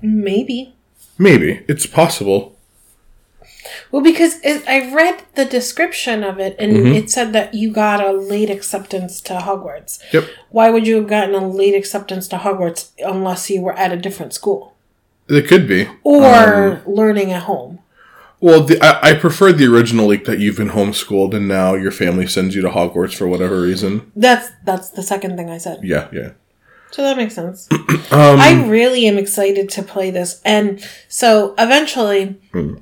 Maybe. 0.00 0.74
Maybe. 1.18 1.62
It's 1.68 1.86
possible. 1.86 2.56
Well, 3.92 4.02
because 4.02 4.40
it, 4.42 4.66
I 4.66 4.92
read 4.92 5.22
the 5.34 5.44
description 5.44 6.24
of 6.24 6.38
it 6.40 6.56
and 6.58 6.72
Mm-hmm. 6.72 6.94
it 6.94 7.10
said 7.10 7.32
that 7.34 7.54
you 7.54 7.70
got 7.70 8.04
a 8.04 8.10
late 8.12 8.50
acceptance 8.50 9.20
to 9.22 9.34
Hogwarts. 9.34 10.00
Yep. 10.12 10.24
Why 10.50 10.70
would 10.70 10.86
you 10.86 10.96
have 10.96 11.06
gotten 11.06 11.34
a 11.34 11.46
late 11.46 11.74
acceptance 11.74 12.26
to 12.28 12.38
Hogwarts 12.38 12.90
unless 12.98 13.50
you 13.50 13.60
were 13.60 13.74
at 13.74 13.92
a 13.92 13.96
different 13.96 14.32
school 14.32 14.74
It 15.28 15.46
could 15.46 15.68
be. 15.68 15.88
or 16.02 16.24
Um, 16.24 16.80
learning 16.86 17.32
at 17.32 17.44
home? 17.44 17.78
Well, 18.42 18.60
the, 18.64 18.78
I, 18.84 19.10
I 19.10 19.14
prefer 19.14 19.52
the 19.52 19.66
original 19.66 20.06
leak 20.06 20.24
that 20.26 20.40
you've 20.40 20.56
been 20.56 20.70
homeschooled 20.70 21.32
and 21.32 21.46
now 21.48 21.74
your 21.74 21.92
family 21.92 22.26
sends 22.26 22.54
you 22.56 22.62
to 22.62 22.68
Hogwarts 22.70 23.14
for 23.14 23.26
whatever 23.28 23.60
reason. 23.60 24.10
That's 24.16 24.48
that's 24.64 24.90
the 24.90 25.02
second 25.02 25.36
thing 25.36 25.48
I 25.48 25.58
said. 25.58 25.78
Yeah, 25.84 26.08
yeah. 26.12 26.32
So 26.90 27.02
that 27.02 27.16
makes 27.16 27.34
sense. 27.34 27.68
Um, 28.10 28.38
I 28.40 28.66
really 28.66 29.06
am 29.06 29.16
excited 29.16 29.70
to 29.70 29.82
play 29.82 30.10
this, 30.10 30.42
and 30.44 30.86
so 31.08 31.54
eventually 31.56 32.40
Hmm. 32.52 32.74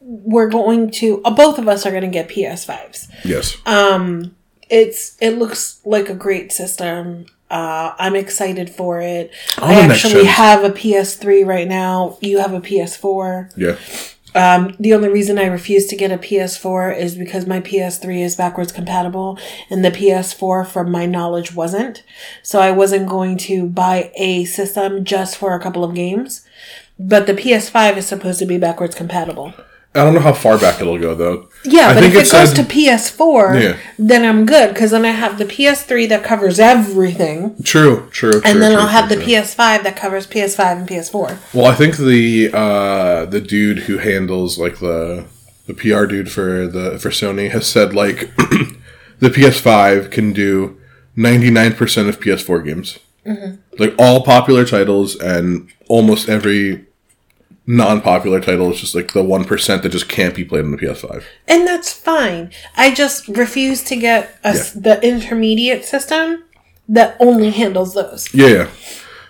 we're 0.00 0.48
going 0.50 0.90
to. 1.00 1.22
Uh, 1.24 1.30
both 1.30 1.58
of 1.58 1.68
us 1.68 1.86
are 1.86 1.90
going 1.90 2.02
to 2.02 2.08
get 2.08 2.28
PS5s. 2.28 3.08
yes. 3.24 3.56
Um, 3.64 4.34
it's 4.68 5.16
it 5.20 5.38
looks 5.38 5.80
like 5.86 6.08
a 6.10 6.14
great 6.14 6.52
system. 6.52 7.26
Uh, 7.50 7.94
I'm 7.98 8.14
excited 8.16 8.68
for 8.68 9.00
it. 9.00 9.30
All 9.58 9.68
I 9.70 9.74
actually 9.82 10.24
have 10.26 10.64
a 10.64 10.70
PS3 10.70 11.46
right 11.46 11.68
now. 11.68 12.18
You 12.20 12.38
have 12.40 12.52
a 12.52 12.60
PS4. 12.60 13.52
yeah. 13.56 13.76
Um, 14.34 14.74
the 14.78 14.94
only 14.94 15.08
reason 15.08 15.38
I 15.38 15.44
refuse 15.46 15.86
to 15.86 15.96
get 15.96 16.10
a 16.10 16.16
PS4 16.16 16.96
is 16.96 17.16
because 17.16 17.46
my 17.46 17.60
PS3 17.60 18.24
is 18.24 18.36
backwards 18.36 18.72
compatible 18.72 19.38
and 19.68 19.84
the 19.84 19.90
PS4, 19.90 20.66
from 20.66 20.90
my 20.90 21.06
knowledge, 21.06 21.54
wasn't. 21.54 22.02
So 22.42 22.60
I 22.60 22.70
wasn't 22.70 23.08
going 23.08 23.36
to 23.38 23.66
buy 23.66 24.10
a 24.16 24.44
system 24.44 25.04
just 25.04 25.36
for 25.36 25.54
a 25.54 25.60
couple 25.60 25.84
of 25.84 25.94
games. 25.94 26.46
But 26.98 27.26
the 27.26 27.34
PS5 27.34 27.96
is 27.96 28.06
supposed 28.06 28.38
to 28.38 28.46
be 28.46 28.58
backwards 28.58 28.94
compatible. 28.94 29.54
I 29.94 30.04
don't 30.04 30.14
know 30.14 30.20
how 30.20 30.32
far 30.32 30.58
back 30.58 30.80
it'll 30.80 30.98
go, 30.98 31.14
though. 31.14 31.48
Yeah, 31.64 31.88
I 31.88 31.94
but 31.94 32.00
think 32.00 32.14
if 32.14 32.20
it 32.22 32.26
it 32.28 32.32
goes 32.32 32.48
said- 32.54 32.56
to 32.56 32.62
PS4, 32.64 33.60
Yeah. 33.60 33.76
then 33.98 34.24
I'm 34.24 34.46
good 34.46 34.72
because 34.72 34.90
then 34.90 35.04
I 35.04 35.10
have 35.10 35.36
the 35.38 35.44
PS3 35.44 36.06
that 36.08 36.24
covers 36.24 36.58
everything, 36.58 37.54
True, 37.62 38.08
true, 38.10 38.32
true. 38.32 38.42
and 38.44 38.62
then 38.62 38.72
true, 38.72 38.80
I'll 38.80 38.88
have 38.88 39.08
true, 39.08 39.16
the 39.16 39.22
true. 39.24 39.34
PS5 39.34 39.82
that 39.84 39.94
covers 39.96 40.26
PS5 40.26 40.78
and 40.78 40.88
PS4. 40.88 41.36
Well, 41.54 41.66
I 41.66 41.74
think 41.74 41.96
the 41.98 42.50
uh, 42.54 43.26
the 43.26 43.40
dude 43.40 43.80
who 43.80 43.98
handles 43.98 44.58
like 44.58 44.78
the 44.80 45.26
the 45.66 45.74
PR 45.74 46.06
dude 46.06 46.30
for 46.32 46.66
the 46.66 46.98
for 46.98 47.10
Sony 47.10 47.50
has 47.50 47.66
said 47.66 47.94
like 47.94 48.34
the 49.20 49.30
PS5 49.30 50.10
can 50.10 50.32
do 50.32 50.78
ninety 51.16 51.50
nine 51.50 51.74
percent 51.74 52.08
of 52.08 52.18
PS4 52.18 52.64
games, 52.64 52.98
Mm-hmm. 53.26 53.54
like 53.78 53.94
all 53.98 54.24
popular 54.24 54.64
titles 54.64 55.14
and 55.20 55.68
almost 55.88 56.28
every 56.28 56.86
non 57.66 58.00
popular 58.00 58.40
title 58.40 58.70
is 58.72 58.80
just 58.80 58.94
like 58.94 59.12
the 59.12 59.22
one 59.22 59.44
percent 59.44 59.82
that 59.82 59.90
just 59.90 60.08
can't 60.08 60.34
be 60.34 60.44
played 60.44 60.64
on 60.64 60.70
the 60.72 60.76
PS5. 60.76 61.24
And 61.48 61.66
that's 61.66 61.92
fine. 61.92 62.50
I 62.76 62.92
just 62.92 63.28
refuse 63.28 63.82
to 63.84 63.96
get 63.96 64.38
a, 64.44 64.48
s- 64.48 64.72
the 64.72 65.00
intermediate 65.06 65.84
system 65.84 66.44
that 66.88 67.16
only 67.20 67.50
handles 67.50 67.94
those. 67.94 68.32
Yeah, 68.34 68.46
yeah. 68.48 68.68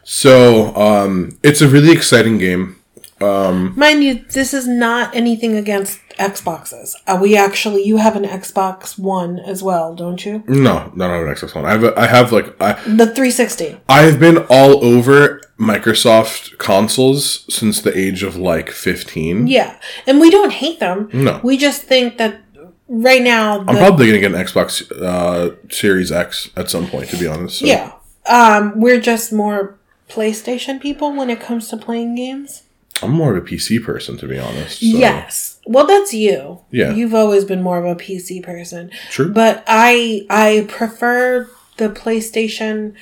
So 0.04 0.74
um, 0.74 1.38
it's 1.42 1.60
a 1.60 1.68
really 1.68 1.92
exciting 1.92 2.38
game. 2.38 2.76
Um, 3.20 3.72
Mind 3.78 4.02
you, 4.02 4.24
this 4.30 4.52
is 4.52 4.66
not 4.66 5.14
anything 5.14 5.56
against 5.56 6.00
Xboxes. 6.16 6.94
Uh, 7.06 7.18
we 7.20 7.36
actually, 7.36 7.84
you 7.84 7.98
have 7.98 8.16
an 8.16 8.24
Xbox 8.24 8.98
One 8.98 9.38
as 9.38 9.62
well, 9.62 9.94
don't 9.94 10.24
you? 10.24 10.42
No, 10.46 10.92
no, 10.94 11.08
no, 11.08 11.26
an 11.26 11.34
Xbox 11.34 11.54
One. 11.54 11.64
I 11.64 11.72
have, 11.72 11.84
a, 11.84 11.98
I 11.98 12.06
have 12.06 12.32
like 12.32 12.60
I, 12.60 12.72
The 12.72 13.06
360. 13.06 13.80
I've 13.88 14.18
been 14.18 14.38
all 14.48 14.84
over 14.84 15.40
Microsoft 15.58 16.58
consoles 16.58 17.46
since 17.54 17.80
the 17.80 17.96
age 17.96 18.22
of 18.22 18.36
like 18.36 18.70
15. 18.70 19.46
Yeah. 19.46 19.78
And 20.06 20.20
we 20.20 20.30
don't 20.30 20.52
hate 20.52 20.80
them. 20.80 21.08
No. 21.12 21.40
We 21.42 21.56
just 21.56 21.82
think 21.82 22.18
that 22.18 22.40
right 22.88 23.22
now, 23.22 23.60
I'm 23.60 23.76
probably 23.76 24.06
going 24.06 24.20
to 24.20 24.28
get 24.28 24.34
an 24.34 24.44
Xbox 24.44 24.90
uh, 24.92 25.56
Series 25.70 26.12
X 26.12 26.50
at 26.56 26.68
some 26.68 26.86
point, 26.88 27.08
to 27.10 27.16
be 27.16 27.26
honest. 27.26 27.60
So. 27.60 27.66
yeah. 27.66 27.92
Um, 28.26 28.80
we're 28.80 29.00
just 29.00 29.32
more 29.32 29.78
PlayStation 30.08 30.80
people 30.80 31.12
when 31.12 31.30
it 31.30 31.40
comes 31.40 31.68
to 31.68 31.76
playing 31.76 32.14
games. 32.14 32.62
I'm 33.02 33.10
more 33.12 33.36
of 33.36 33.42
a 33.42 33.46
PC 33.46 33.82
person, 33.82 34.16
to 34.18 34.26
be 34.28 34.38
honest. 34.38 34.80
so- 34.80 34.86
Yes. 34.86 35.58
Well, 35.66 35.86
that's 35.86 36.12
you. 36.12 36.60
Yeah. 36.70 36.92
You've 36.92 37.14
always 37.14 37.44
been 37.44 37.62
more 37.62 37.78
of 37.78 37.84
a 37.84 37.94
PC 37.94 38.42
person. 38.42 38.90
True. 39.10 39.32
But 39.32 39.62
I 39.66 40.26
I 40.30 40.66
prefer 40.68 41.48
the 41.76 41.88
PlayStation. 41.88 42.94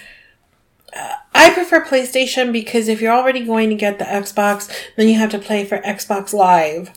Uh, 0.94 1.12
I 1.34 1.50
prefer 1.50 1.84
PlayStation 1.84 2.52
because 2.52 2.88
if 2.88 3.00
you're 3.00 3.12
already 3.12 3.44
going 3.44 3.70
to 3.70 3.76
get 3.76 3.98
the 3.98 4.04
Xbox, 4.04 4.70
then 4.96 5.08
you 5.08 5.14
have 5.18 5.30
to 5.30 5.38
play 5.38 5.64
for 5.64 5.78
Xbox 5.78 6.32
Live. 6.32 6.90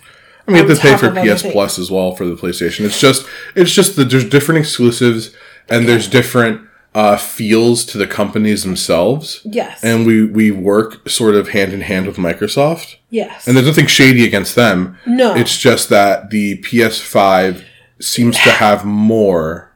I 0.48 0.52
mean, 0.52 0.64
you 0.64 0.68
have 0.68 0.78
to 0.78 0.82
pay 0.82 0.98
for 0.98 1.12
PS 1.12 1.42
things. 1.44 1.54
Plus 1.54 1.80
as 1.80 1.90
well 1.92 2.16
for 2.16 2.26
the 2.26 2.36
PlayStation. 2.36 2.86
It's 2.86 3.00
just, 3.00 3.26
it's 3.56 3.72
just 3.72 3.96
that 3.96 4.06
there's 4.10 4.28
different 4.28 4.60
exclusives 4.60 5.34
and 5.70 5.88
there's 5.88 6.08
different 6.08 6.68
uh, 6.96 7.18
feels 7.18 7.86
to 7.86 7.98
the 7.98 8.08
companies 8.08 8.64
themselves. 8.64 9.42
Yes. 9.44 9.84
And 9.84 10.06
we, 10.06 10.26
we 10.26 10.52
work 10.52 11.08
sort 11.10 11.36
of 11.36 11.50
hand 11.50 11.74
in 11.74 11.82
hand 11.82 12.06
with 12.06 12.18
Microsoft. 12.18 12.98
yes. 13.10 13.48
And 13.48 13.56
there's 13.58 13.68
nothing 13.68 13.88
shady 13.88 14.26
against 14.26 14.56
them. 14.56 14.98
No. 15.06 15.36
It's 15.36 15.58
just 15.58 15.90
that 15.90 16.30
the 16.30 16.62
PS5 16.62 17.64
seems 18.00 18.36
to 18.44 18.52
have 18.52 18.86
more 18.86 19.72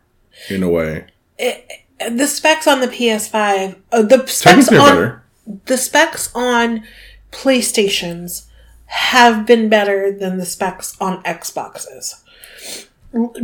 in 0.50 0.62
a 0.63 0.69
way. 0.69 1.07
the 1.38 2.27
specs 2.27 2.67
on 2.67 2.81
the 2.81 2.88
PS5, 2.88 3.75
uh, 3.91 4.01
the 4.03 4.25
specs 4.27 4.67
on 4.69 4.75
better. 4.75 5.24
the 5.65 5.77
specs 5.77 6.29
on 6.36 6.83
PlayStations 7.31 8.45
have 8.86 9.45
been 9.45 9.69
better 9.69 10.12
than 10.12 10.38
the 10.38 10.45
specs 10.45 10.95
on 11.01 11.21
Xboxes. 11.24 12.21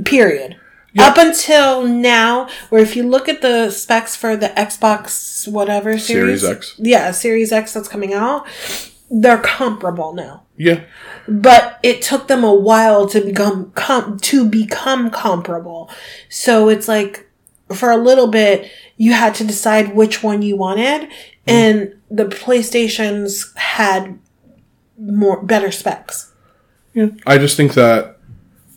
Period. 0.06 0.58
Up 1.00 1.18
until 1.18 1.88
now, 1.88 2.48
where 2.70 2.82
if 2.82 2.96
you 2.96 3.04
look 3.04 3.28
at 3.28 3.42
the 3.42 3.72
specs 3.72 4.16
for 4.16 4.36
the 4.36 4.50
Xbox 4.50 5.48
whatever 5.52 5.98
series, 5.98 6.42
Series 6.42 6.58
X. 6.58 6.76
yeah, 6.78 7.12
Series 7.12 7.52
X 7.52 7.74
that's 7.74 7.88
coming 7.88 8.14
out, 8.14 8.46
they're 9.10 9.40
comparable 9.40 10.14
now. 10.14 10.44
Yeah. 10.56 10.82
But 11.28 11.80
it 11.84 12.02
took 12.02 12.28
them 12.28 12.44
a 12.44 12.54
while 12.54 13.08
to 13.08 13.22
become 13.22 13.72
com- 13.72 14.20
to 14.20 14.48
become 14.48 15.10
comparable. 15.10 15.90
So 16.30 16.70
it's 16.70 16.88
like 16.88 17.28
for 17.74 17.90
a 17.90 17.98
little 17.98 18.28
bit 18.28 18.70
you 18.98 19.14
had 19.14 19.34
to 19.36 19.44
decide 19.44 19.96
which 19.96 20.22
one 20.22 20.42
you 20.42 20.56
wanted 20.56 21.06
hmm. 21.06 21.10
and 21.48 21.96
the 22.12 22.26
PlayStations 22.26 23.56
had 23.58 24.20
more 24.98 25.42
better 25.42 25.72
specs. 25.72 26.32
Yeah. 26.94 27.08
I 27.26 27.38
just 27.38 27.58
think 27.58 27.74
that 27.74 28.18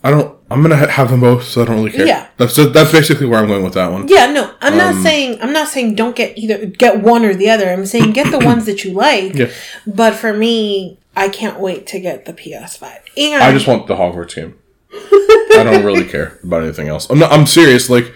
I 0.03 0.09
don't 0.09 0.36
I'm 0.49 0.61
gonna 0.61 0.77
ha- 0.77 0.87
have 0.87 1.09
them 1.09 1.19
both, 1.21 1.43
so 1.43 1.61
I 1.61 1.65
don't 1.65 1.75
really 1.77 1.91
care. 1.91 2.05
Yeah. 2.07 2.27
that's 2.37 2.55
that's 2.55 2.91
basically 2.91 3.25
where 3.27 3.39
I'm 3.39 3.47
going 3.47 3.63
with 3.63 3.73
that 3.73 3.91
one. 3.91 4.07
Yeah, 4.07 4.27
no, 4.31 4.53
I'm 4.61 4.73
Um, 4.73 4.77
not 4.79 5.03
saying 5.03 5.39
I'm 5.41 5.51
not 5.51 5.67
saying 5.67 5.95
don't 5.95 6.15
get 6.15 6.37
either 6.37 6.65
get 6.67 7.01
one 7.01 7.25
or 7.25 7.33
the 7.33 7.49
other. 7.49 7.69
I'm 7.69 7.85
saying 7.85 8.11
get 8.13 8.31
the 8.31 8.39
ones 8.39 8.65
that 8.65 8.83
you 8.85 8.91
like. 9.07 9.33
Yeah. 9.35 9.51
But 9.85 10.13
for 10.15 10.33
me, 10.33 10.99
I 11.15 11.29
can't 11.29 11.59
wait 11.59 11.85
to 11.87 11.99
get 11.99 12.25
the 12.25 12.33
PS5. 12.33 12.87
And 13.17 13.43
I 13.43 13.51
just 13.51 13.67
want 13.67 13.87
the 13.87 13.95
Hogwarts 13.95 14.35
game. 14.35 14.55
I 14.93 15.63
don't 15.63 15.83
really 15.85 16.05
care 16.15 16.39
about 16.43 16.63
anything 16.63 16.87
else. 16.87 17.09
I'm 17.09 17.19
not, 17.19 17.31
I'm 17.31 17.45
serious. 17.45 17.89
Like 17.89 18.13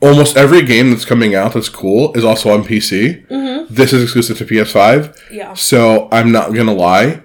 almost 0.00 0.36
every 0.36 0.62
game 0.62 0.90
that's 0.90 1.04
coming 1.04 1.34
out 1.34 1.52
that's 1.54 1.68
cool 1.68 2.12
is 2.14 2.24
also 2.24 2.50
on 2.50 2.62
PC. 2.64 3.26
This 3.68 3.92
is 3.92 4.02
exclusive 4.02 4.38
to 4.38 4.44
PS5. 4.46 5.14
Yeah. 5.30 5.52
So 5.54 6.08
I'm 6.12 6.30
not 6.32 6.54
gonna 6.54 6.72
lie. 6.74 7.22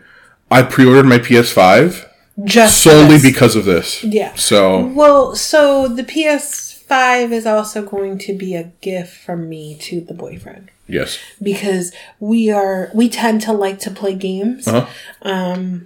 I 0.49 0.63
pre-ordered 0.63 1.05
my 1.05 1.19
PS5 1.19 2.05
just 2.43 2.83
solely 2.83 3.17
this. 3.17 3.23
because 3.23 3.55
of 3.55 3.65
this. 3.65 4.03
Yeah. 4.03 4.33
So 4.35 4.85
Well, 4.87 5.35
so 5.35 5.87
the 5.87 6.03
PS5 6.03 7.31
is 7.31 7.45
also 7.45 7.83
going 7.83 8.17
to 8.19 8.33
be 8.33 8.55
a 8.55 8.71
gift 8.81 9.15
from 9.17 9.49
me 9.49 9.77
to 9.81 10.01
the 10.01 10.13
boyfriend 10.13 10.71
yes. 10.87 11.17
because 11.41 11.93
we 12.19 12.51
are 12.51 12.91
we 12.93 13.09
tend 13.09 13.41
to 13.41 13.53
like 13.53 13.79
to 13.79 13.91
play 13.91 14.15
games. 14.15 14.67
Uh-huh. 14.67 15.79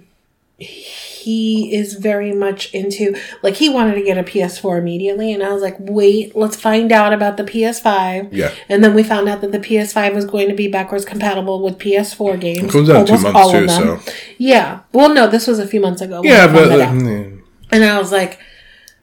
He 0.58 1.74
is 1.74 1.94
very 1.94 2.32
much 2.32 2.72
into 2.72 3.14
like 3.42 3.56
he 3.56 3.68
wanted 3.68 3.94
to 3.96 4.02
get 4.02 4.16
a 4.16 4.22
PS4 4.22 4.78
immediately, 4.78 5.32
and 5.32 5.42
I 5.42 5.52
was 5.52 5.60
like, 5.62 5.76
wait, 5.78 6.34
let's 6.34 6.56
find 6.56 6.90
out 6.92 7.12
about 7.12 7.36
the 7.36 7.44
PS5. 7.44 8.28
Yeah. 8.32 8.54
And 8.68 8.82
then 8.82 8.94
we 8.94 9.02
found 9.02 9.28
out 9.28 9.42
that 9.42 9.52
the 9.52 9.58
PS5 9.58 10.14
was 10.14 10.24
going 10.24 10.48
to 10.48 10.54
be 10.54 10.66
backwards 10.68 11.04
compatible 11.04 11.62
with 11.62 11.78
PS4 11.78 12.40
games. 12.40 12.64
It 12.64 12.70
comes 12.70 12.88
out 12.88 13.06
two 13.06 13.12
almost 13.14 13.22
months 13.34 13.38
all 13.38 13.52
too. 13.52 13.68
So 13.68 14.00
Yeah. 14.38 14.80
Well, 14.92 15.12
no, 15.12 15.26
this 15.26 15.46
was 15.46 15.58
a 15.58 15.66
few 15.66 15.80
months 15.80 16.00
ago. 16.00 16.22
yeah, 16.24 16.46
but 16.50 16.70
uh, 16.72 16.84
out. 16.84 16.94
mm, 16.94 17.42
And 17.70 17.84
I 17.84 17.98
was 17.98 18.10
like, 18.10 18.38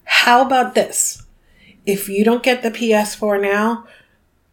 how 0.06 0.44
about 0.46 0.74
this? 0.74 1.22
If 1.86 2.10
you 2.10 2.24
don't 2.26 2.42
get 2.42 2.64
the 2.64 2.72
PS4 2.72 3.40
now, 3.42 3.86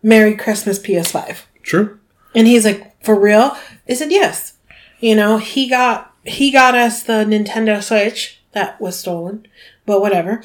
Merry 0.03 0.35
Christmas 0.37 0.79
PS5. 0.79 1.43
true. 1.63 1.99
And 2.35 2.47
he's 2.47 2.65
like, 2.65 3.03
for 3.05 3.19
real? 3.19 3.57
I 3.89 3.95
said, 3.95 4.11
yes. 4.13 4.55
You 5.01 5.17
know, 5.17 5.39
he 5.39 5.69
got 5.69 6.10
he 6.25 6.51
got 6.51 6.75
us 6.75 7.03
the 7.03 7.25
Nintendo 7.25 7.83
Switch 7.83 8.41
that 8.53 8.81
was 8.81 8.99
stolen, 8.99 9.47
but 9.87 10.01
whatever. 10.01 10.43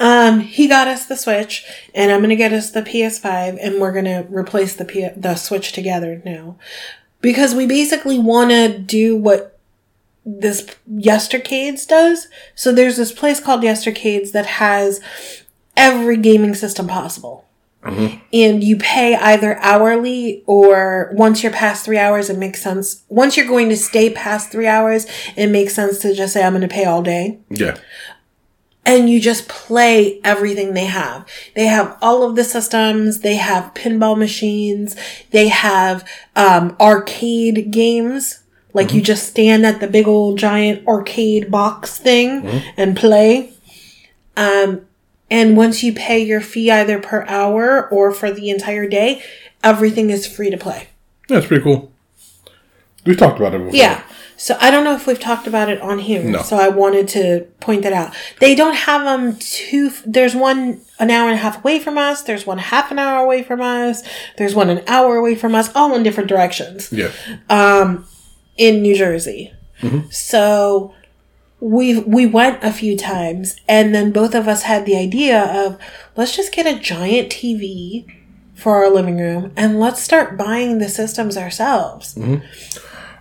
Um, 0.00 0.40
he 0.40 0.66
got 0.66 0.88
us 0.88 1.06
the 1.06 1.16
Switch, 1.16 1.64
and 1.94 2.10
I'm 2.10 2.20
gonna 2.20 2.36
get 2.36 2.52
us 2.52 2.70
the 2.70 2.82
PS5, 2.82 3.58
and 3.60 3.80
we're 3.80 3.92
gonna 3.92 4.26
replace 4.28 4.74
the 4.74 4.84
P- 4.84 5.08
the 5.16 5.36
Switch 5.36 5.72
together 5.72 6.20
now, 6.24 6.56
because 7.20 7.54
we 7.54 7.66
basically 7.66 8.18
want 8.18 8.50
to 8.50 8.76
do 8.76 9.16
what 9.16 9.58
this 10.26 10.66
Yestercades 10.90 11.86
does. 11.86 12.28
So 12.54 12.72
there's 12.72 12.96
this 12.96 13.12
place 13.12 13.40
called 13.40 13.62
Yestercades 13.62 14.32
that 14.32 14.46
has 14.46 15.00
every 15.76 16.16
gaming 16.16 16.54
system 16.54 16.86
possible 16.86 17.43
and 17.84 18.64
you 18.64 18.76
pay 18.76 19.14
either 19.14 19.58
hourly 19.58 20.42
or 20.46 21.10
once 21.12 21.42
you're 21.42 21.52
past 21.52 21.84
three 21.84 21.98
hours, 21.98 22.30
it 22.30 22.38
makes 22.38 22.62
sense. 22.62 23.04
Once 23.08 23.36
you're 23.36 23.46
going 23.46 23.68
to 23.68 23.76
stay 23.76 24.10
past 24.10 24.50
three 24.50 24.66
hours, 24.66 25.06
it 25.36 25.48
makes 25.48 25.74
sense 25.74 25.98
to 26.00 26.14
just 26.14 26.32
say, 26.32 26.42
I'm 26.42 26.52
going 26.52 26.62
to 26.62 26.68
pay 26.68 26.84
all 26.84 27.02
day. 27.02 27.38
Yeah. 27.50 27.76
And 28.86 29.08
you 29.08 29.20
just 29.20 29.48
play 29.48 30.20
everything 30.24 30.74
they 30.74 30.84
have. 30.84 31.26
They 31.54 31.66
have 31.66 31.96
all 32.02 32.22
of 32.22 32.36
the 32.36 32.44
systems. 32.44 33.20
They 33.20 33.36
have 33.36 33.74
pinball 33.74 34.18
machines. 34.18 34.96
They 35.30 35.48
have, 35.48 36.08
um, 36.36 36.76
arcade 36.80 37.70
games. 37.70 38.40
Like 38.74 38.92
you 38.92 39.00
just 39.00 39.28
stand 39.28 39.64
at 39.64 39.80
the 39.80 39.86
big 39.86 40.08
old 40.08 40.36
giant 40.38 40.86
arcade 40.88 41.50
box 41.50 41.96
thing 41.98 42.44
and 42.76 42.96
play. 42.96 43.52
Um, 44.36 44.86
and 45.34 45.56
once 45.56 45.82
you 45.82 45.92
pay 45.92 46.20
your 46.22 46.40
fee 46.40 46.70
either 46.70 47.00
per 47.00 47.24
hour 47.26 47.88
or 47.90 48.12
for 48.12 48.30
the 48.30 48.50
entire 48.50 48.86
day, 48.88 49.20
everything 49.64 50.10
is 50.10 50.26
free 50.26 50.48
to 50.50 50.56
play. 50.56 50.88
Yeah, 51.28 51.38
it's 51.38 51.48
pretty 51.48 51.64
cool. 51.64 51.90
We've 53.04 53.18
talked 53.18 53.38
about 53.40 53.52
it 53.54 53.58
before. 53.58 53.74
Yeah. 53.74 54.02
So 54.36 54.56
I 54.60 54.70
don't 54.70 54.84
know 54.84 54.94
if 54.94 55.06
we've 55.08 55.18
talked 55.18 55.46
about 55.46 55.68
it 55.68 55.80
on 55.80 55.98
here. 55.98 56.22
No. 56.22 56.42
So 56.42 56.56
I 56.56 56.68
wanted 56.68 57.08
to 57.08 57.46
point 57.60 57.82
that 57.82 57.92
out. 57.92 58.14
They 58.40 58.54
don't 58.54 58.74
have 58.76 59.04
them 59.04 59.36
too. 59.38 59.90
There's 60.06 60.34
one 60.36 60.80
an 61.00 61.10
hour 61.10 61.28
and 61.28 61.34
a 61.38 61.42
half 61.42 61.58
away 61.58 61.78
from 61.80 61.98
us. 61.98 62.22
There's 62.22 62.46
one 62.46 62.58
half 62.58 62.90
an 62.92 62.98
hour 62.98 63.24
away 63.24 63.42
from 63.42 63.60
us. 63.60 64.02
There's 64.38 64.54
one 64.54 64.70
an 64.70 64.82
hour 64.86 65.16
away 65.16 65.34
from 65.34 65.54
us. 65.54 65.74
All 65.74 65.94
in 65.94 66.02
different 66.04 66.28
directions 66.28 66.92
Yeah. 66.92 67.10
Um, 67.50 68.06
in 68.56 68.82
New 68.82 68.94
Jersey. 68.96 69.52
So 70.10 70.94
we 71.64 71.98
we 72.00 72.26
went 72.26 72.62
a 72.62 72.70
few 72.70 72.94
times, 72.96 73.56
and 73.66 73.94
then 73.94 74.12
both 74.12 74.34
of 74.34 74.46
us 74.46 74.64
had 74.64 74.84
the 74.84 74.96
idea 74.96 75.42
of 75.42 75.78
let's 76.14 76.36
just 76.36 76.52
get 76.52 76.66
a 76.66 76.78
giant 76.78 77.30
TV 77.30 78.04
for 78.54 78.76
our 78.84 78.90
living 78.90 79.16
room 79.18 79.50
and 79.56 79.80
let's 79.80 80.00
start 80.00 80.36
buying 80.36 80.78
the 80.78 80.88
systems 80.88 81.36
ourselves. 81.38 82.14
Mm-hmm. 82.14 82.44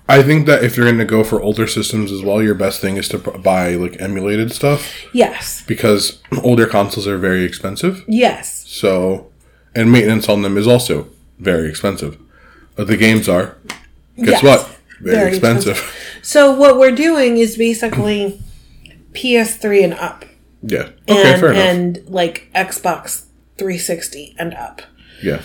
I 0.09 0.21
think 0.21 0.45
that 0.47 0.61
if 0.63 0.75
you're 0.75 0.85
going 0.85 0.97
to 0.97 1.05
go 1.05 1.23
for 1.23 1.41
older 1.41 1.65
systems 1.65 2.11
as 2.11 2.21
well, 2.21 2.43
your 2.43 2.53
best 2.53 2.81
thing 2.81 2.97
is 2.97 3.07
to 3.09 3.17
buy 3.17 3.75
like 3.75 3.99
emulated 4.01 4.51
stuff 4.51 4.91
Yes, 5.13 5.63
because 5.65 6.21
older 6.43 6.67
consoles 6.67 7.07
are 7.07 7.17
very 7.17 7.45
expensive. 7.45 8.03
yes, 8.07 8.65
So, 8.67 9.31
and 9.73 9.89
maintenance 9.89 10.27
on 10.27 10.41
them 10.41 10.57
is 10.57 10.67
also 10.67 11.07
very 11.39 11.69
expensive. 11.69 12.17
But 12.75 12.87
the 12.87 12.97
games 12.97 13.29
are. 13.29 13.55
Yes. 14.17 14.41
Guess 14.41 14.43
what? 14.43 14.72
Very, 15.03 15.15
Very 15.17 15.29
expensive. 15.29 15.79
So 16.25 16.53
what 16.55 16.77
we're 16.79 16.95
doing 16.95 17.37
is 17.37 17.57
basically 17.57 18.39
PS3 19.13 19.83
and 19.83 19.93
up, 19.95 20.25
yeah. 20.61 20.89
Okay, 21.09 21.31
and, 21.33 21.39
fair 21.41 21.51
enough. 21.51 21.63
and 21.65 21.99
like 22.07 22.49
Xbox 22.55 23.25
360 23.57 24.35
and 24.39 24.53
up. 24.53 24.81
yeah. 25.21 25.41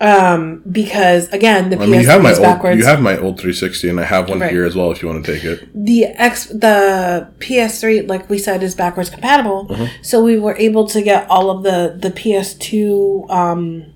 Um, 0.00 0.62
because 0.70 1.28
again, 1.32 1.70
the 1.70 1.76
I 1.76 1.86
mean, 1.86 2.00
you 2.00 2.06
PS3 2.06 2.10
have 2.10 2.22
my 2.22 2.30
is 2.32 2.38
old, 2.38 2.44
backwards. 2.46 2.78
you 2.78 2.84
have 2.86 3.00
my 3.00 3.16
old 3.18 3.38
360, 3.38 3.88
and 3.88 4.00
I 4.00 4.04
have 4.04 4.28
one 4.28 4.40
Right. 4.40 4.50
here 4.50 4.64
as 4.64 4.74
well 4.74 4.90
if 4.90 5.00
you 5.02 5.08
want 5.08 5.24
to 5.24 5.32
take 5.34 5.44
it. 5.44 5.68
the 5.74 6.04
X 6.06 6.46
the 6.46 7.28
PS3 7.38 8.08
like 8.08 8.28
we 8.28 8.38
said 8.38 8.62
is 8.64 8.74
backwards 8.74 9.10
compatible 9.10 9.66
Mm-hmm. 9.68 9.86
so 10.02 10.22
we 10.22 10.38
were 10.40 10.56
able 10.56 10.88
to 10.88 11.02
get 11.02 11.28
all 11.30 11.50
of 11.50 11.62
the 11.62 11.96
the 11.98 12.10
PS2 12.10 13.30
um 13.30 13.91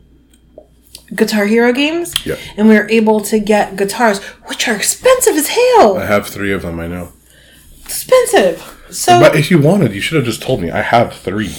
Guitar 1.14 1.46
Hero 1.46 1.72
games 1.72 2.12
Yeah. 2.26 2.36
and 2.56 2.68
we 2.68 2.74
were 2.74 2.88
able 2.90 3.20
to 3.20 3.38
get 3.38 3.76
guitars 3.76 4.18
which 4.48 4.66
are 4.68 4.74
expensive 4.74 5.34
as 5.36 5.48
hell 5.48 5.98
I 5.98 6.06
have 6.06 6.26
three 6.26 6.52
of 6.52 6.62
them. 6.62 6.80
I 6.80 6.86
know. 6.88 7.12
expensive 7.84 8.72
so 8.90 9.18
But 9.20 9.34
if 9.36 9.50
you 9.50 9.58
wanted, 9.60 9.92
you 9.94 10.00
should 10.00 10.16
have 10.16 10.24
just 10.24 10.42
told 10.42 10.60
me. 10.60 10.70
I 10.70 10.80
have 10.82 11.12
three. 11.14 11.54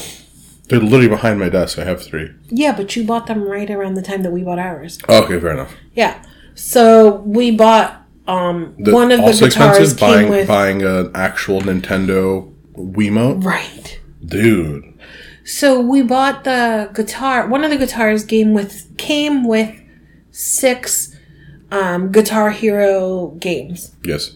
They're 0.69 0.79
literally 0.79 1.07
behind 1.09 1.39
my 1.39 1.49
desk. 1.49 1.77
I 1.79 1.83
have 1.85 2.01
three. 2.03 2.29
yeah 2.49 2.73
but 2.75 2.95
you 2.95 3.03
bought 3.05 3.27
them 3.27 3.43
right 3.43 3.69
around 3.69 3.93
the 3.95 4.01
time 4.01 4.23
that 4.23 4.31
we 4.31 4.43
bought 4.43 4.59
ours 4.59 4.97
Okay, 5.07 5.39
fair 5.39 5.51
enough. 5.51 5.73
yeah 5.93 6.23
so 6.55 7.17
we 7.25 7.51
bought 7.51 8.01
um 8.27 8.75
The- 8.79 8.91
one 8.93 9.11
of 9.11 9.19
the 9.19 9.31
guitars 9.31 9.93
expensive 9.93 9.97
came 9.99 10.09
buying 10.09 10.29
with 10.29 10.47
buying 10.47 10.81
an 10.83 11.11
actual 11.15 11.61
Nintendo 11.61 12.51
Wiimote, 12.75 13.43
right 13.43 13.99
dude. 14.25 14.86
So 15.47 15.79
we 15.79 16.01
bought 16.01 16.43
the 16.43 16.89
guitar. 16.93 17.47
One 17.47 17.63
of 17.63 17.71
the 17.71 17.77
guitars 17.77 18.25
came 18.25 18.53
with 18.53 18.95
came 18.97 19.47
with 19.47 19.73
six 20.31 21.15
um, 21.71 22.11
Guitar 22.11 22.51
Hero 22.51 23.29
games, 23.39 23.91
Yes, 24.03 24.35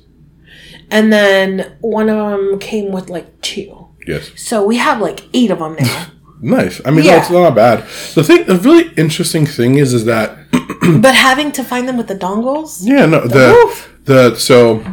and 0.89 1.11
then 1.11 1.75
one 1.81 2.09
of 2.09 2.17
them 2.17 2.59
came 2.59 2.91
with 2.91 3.09
like 3.09 3.41
two. 3.41 3.87
yes. 4.07 4.31
So 4.35 4.65
we 4.65 4.77
have 4.77 5.01
like 5.01 5.21
eight 5.33 5.51
of 5.51 5.59
them 5.59 5.75
now. 5.79 6.07
Nice. 6.43 6.81
I 6.83 6.89
mean, 6.89 7.05
Yeah. 7.05 7.17
that's 7.19 7.29
not 7.29 7.53
bad. 7.53 7.81
The 8.15 8.23
thing, 8.23 8.45
the 8.47 8.55
really 8.57 8.91
interesting 8.97 9.45
thing 9.45 9.75
is, 9.77 9.93
is 9.93 10.05
that 10.05 10.35
but 10.99 11.13
having 11.13 11.51
to 11.51 11.63
find 11.63 11.87
them 11.87 11.97
with 11.97 12.07
the 12.07 12.15
dongles. 12.15 12.79
yeah, 12.81 13.05
no, 13.05 13.27
the 13.27 13.51
Oof. 13.51 13.91
the 14.05 14.35
so 14.35 14.83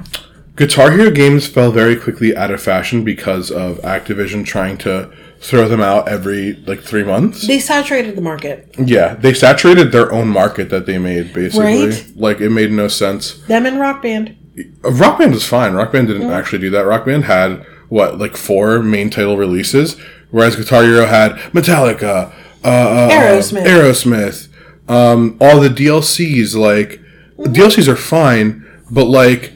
Guitar 0.56 0.90
Hero 0.90 1.10
games 1.10 1.46
fell 1.46 1.72
very 1.72 1.96
quickly 1.96 2.36
out 2.36 2.50
of 2.50 2.60
fashion 2.60 3.02
because 3.02 3.50
of 3.50 3.78
Activision 3.78 4.44
trying 4.44 4.76
to 4.78 5.10
throw 5.40 5.68
them 5.68 5.80
out 5.80 6.08
every 6.08 6.54
like 6.66 6.80
three 6.80 7.04
months. 7.04 7.46
They 7.46 7.58
saturated 7.58 8.16
the 8.16 8.22
market. 8.22 8.74
Yeah, 8.78 9.14
they 9.14 9.34
saturated 9.34 9.92
their 9.92 10.12
own 10.12 10.28
market 10.28 10.70
that 10.70 10.86
they 10.86 10.98
made 10.98 11.32
basically. 11.32 11.88
Right. 11.88 12.12
Like 12.16 12.40
it 12.40 12.50
made 12.50 12.72
no 12.72 12.88
sense. 12.88 13.38
Them 13.46 13.66
and 13.66 13.78
Rock 13.80 14.02
Band. 14.02 14.36
Uh, 14.84 14.90
Rock 14.92 15.18
Band 15.18 15.32
was 15.32 15.46
fine. 15.46 15.74
Rock 15.74 15.92
Band 15.92 16.08
didn't 16.08 16.30
actually 16.30 16.58
do 16.58 16.70
that. 16.70 16.80
Rock 16.80 17.04
Band 17.06 17.24
had 17.24 17.64
what 17.88 18.18
like 18.18 18.36
four 18.36 18.80
main 18.80 19.10
title 19.10 19.36
releases, 19.36 19.98
whereas 20.30 20.56
Guitar 20.56 20.82
Hero 20.82 21.06
had 21.06 21.32
Metallica, 21.52 22.32
uh, 22.64 22.68
uh, 22.68 23.10
Aerosmith. 23.10 23.64
Aerosmith, 23.64 24.48
um, 24.90 25.36
all 25.40 25.60
the 25.60 25.68
DLCs. 25.68 26.56
Like 26.56 27.00
the 27.36 27.48
DLCs 27.48 27.88
are 27.88 27.96
fine, 27.96 28.66
but 28.90 29.04
like 29.04 29.52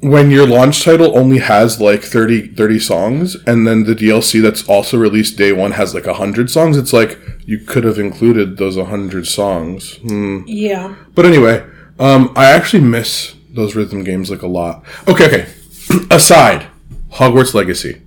when 0.00 0.30
your 0.30 0.46
launch 0.46 0.84
title 0.84 1.16
only 1.18 1.38
has 1.38 1.80
like 1.80 2.02
30, 2.02 2.48
30 2.54 2.78
songs, 2.78 3.36
and 3.46 3.66
then 3.66 3.84
the 3.84 3.94
DLC 3.94 4.40
that's 4.40 4.66
also 4.68 4.96
released 4.96 5.36
day 5.36 5.52
one 5.52 5.72
has 5.72 5.94
like 5.94 6.06
hundred 6.06 6.50
songs, 6.50 6.76
it's 6.76 6.92
like 6.92 7.18
you 7.44 7.58
could 7.58 7.84
have 7.84 7.98
included 7.98 8.56
those 8.56 8.76
hundred 8.76 9.26
songs. 9.26 9.96
Hmm. 9.96 10.42
Yeah. 10.46 10.94
But 11.14 11.26
anyway, 11.26 11.66
um, 11.98 12.32
I 12.36 12.46
actually 12.46 12.82
miss 12.82 13.34
those 13.50 13.74
rhythm 13.74 14.04
games 14.04 14.30
like 14.30 14.42
a 14.42 14.46
lot. 14.46 14.84
Okay, 15.08 15.26
okay. 15.26 15.46
Aside, 16.10 16.68
Hogwarts 17.12 17.54
Legacy. 17.54 18.02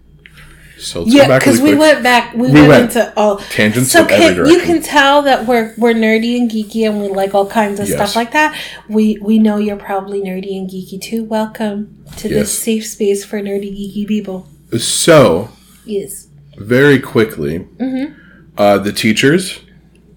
So 0.82 1.04
let's 1.04 1.14
Yeah, 1.14 1.38
because 1.38 1.60
really 1.60 1.74
we 1.74 1.80
went 1.80 2.04
back. 2.04 2.34
We, 2.34 2.48
We 2.48 2.54
went, 2.62 2.68
went 2.70 2.84
into 2.96 3.14
all 3.16 3.38
tangents 3.38 3.92
So 3.92 4.06
can, 4.06 4.46
you 4.48 4.60
can 4.62 4.82
tell 4.82 5.22
that 5.24 5.46
we're 5.46 5.74
we're 5.78 5.94
nerdy 5.94 6.38
and 6.40 6.50
geeky, 6.50 6.88
and 6.90 7.00
we 7.02 7.08
like 7.08 7.36
all 7.36 7.46
kinds 7.48 7.80
of 7.80 7.88
Yes. 7.88 7.96
stuff 7.98 8.16
like 8.16 8.32
that. 8.32 8.58
We 8.90 9.18
we 9.22 9.38
know 9.40 9.58
you're 9.58 9.76
probably 9.78 10.22
nerdy 10.22 10.58
and 10.58 10.70
geeky 10.70 11.00
too. 11.00 11.24
Welcome 11.24 12.04
to 12.18 12.30
Yes. 12.30 12.38
this 12.40 12.60
safe 12.60 12.86
space 12.88 13.24
for 13.24 13.40
nerdy 13.40 13.72
geeky 13.72 14.08
people. 14.08 14.48
So 14.78 15.50
Yes. 15.86 16.28
very 16.58 17.00
quickly, 17.00 17.60
Mm-hmm. 17.80 18.14
uh, 18.58 18.78
the 18.80 18.92
teachers. 18.92 19.60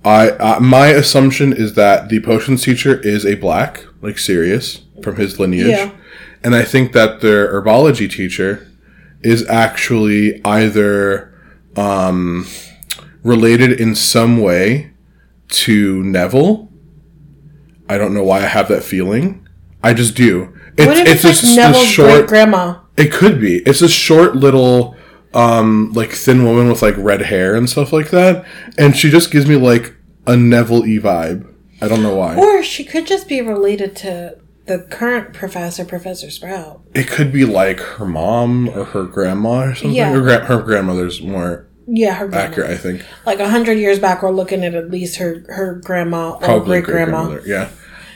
I 0.04 0.30
uh, 0.30 0.60
my 0.60 0.88
assumption 0.88 1.52
is 1.52 1.74
that 1.74 2.08
the 2.08 2.20
potions 2.20 2.62
teacher 2.62 3.00
is 3.00 3.24
a 3.26 3.34
black, 3.36 3.84
like 4.02 4.18
Sirius 4.18 4.80
from 5.02 5.16
his 5.16 5.38
lineage, 5.38 5.68
Yeah. 5.68 5.90
and 6.42 6.54
I 6.54 6.62
think 6.62 6.92
that 6.92 7.20
their 7.20 7.48
herbology 7.52 8.10
teacher 8.10 8.66
is 9.24 9.46
actually 9.48 10.44
either 10.44 11.32
um, 11.76 12.46
related 13.22 13.80
in 13.80 13.94
some 13.94 14.40
way 14.40 14.92
to 15.48 16.02
Neville. 16.04 16.70
I 17.88 17.98
don't 17.98 18.14
know 18.14 18.22
why 18.24 18.38
I 18.38 18.46
have 18.46 18.68
that 18.68 18.82
feeling. 18.82 19.46
I 19.82 19.92
just 19.94 20.14
do. 20.14 20.54
It's, 20.76 20.86
What 20.86 20.96
if 21.06 21.24
it's, 21.24 21.42
a 21.42 21.46
like 21.46 21.56
Neville's 21.56 21.88
short. 21.88 22.10
great 22.10 22.26
grandma? 22.26 22.80
It 22.96 23.12
could 23.12 23.40
be. 23.40 23.58
It's 23.58 23.82
a 23.82 23.88
short 23.88 24.36
little, 24.36 24.96
um, 25.34 25.92
like 25.92 26.10
thin 26.12 26.44
woman 26.44 26.68
with 26.68 26.80
like 26.82 26.94
red 26.96 27.22
hair 27.22 27.54
and 27.54 27.68
stuff 27.68 27.92
like 27.92 28.10
that, 28.10 28.46
and 28.78 28.96
she 28.96 29.10
just 29.10 29.30
gives 29.30 29.46
me 29.46 29.56
like 29.56 29.94
a 30.26 30.36
Neville 30.36 30.86
e 30.86 30.98
vibe. 30.98 31.52
I 31.80 31.88
don't 31.88 32.02
know 32.02 32.16
why. 32.16 32.36
Or 32.36 32.62
she 32.62 32.84
could 32.84 33.06
just 33.06 33.28
be 33.28 33.42
related 33.42 33.96
to 33.96 34.38
the 34.66 34.78
current 34.90 35.34
professor, 35.34 35.84
Professor 35.84 36.30
Sprout. 36.30 36.82
It 36.94 37.08
could 37.08 37.32
be 37.32 37.44
like 37.44 37.80
her 37.80 38.06
mom 38.06 38.68
or 38.70 38.84
her 38.84 39.04
grandma 39.04 39.64
or 39.64 39.74
something. 39.74 39.92
Yeah. 39.94 40.12
Or 40.14 40.20
gra- 40.20 40.44
her 40.46 40.62
grandmother's 40.62 41.20
more 41.20 41.66
Yeah, 41.86 42.14
her 42.14 42.28
grandma. 42.28 42.46
accurate, 42.50 42.70
I 42.70 42.76
think. 42.76 43.04
Like 43.26 43.40
a 43.40 43.48
hundred 43.48 43.78
years 43.78 43.98
back, 43.98 44.22
we're 44.22 44.30
looking 44.30 44.64
at 44.64 44.74
at 44.74 44.90
least 44.90 45.16
her 45.16 45.44
her 45.48 45.74
grandma 45.84 46.38
or 46.42 46.60
great 46.64 46.84
grandma. 46.84 47.38
Yeah. 47.44 47.70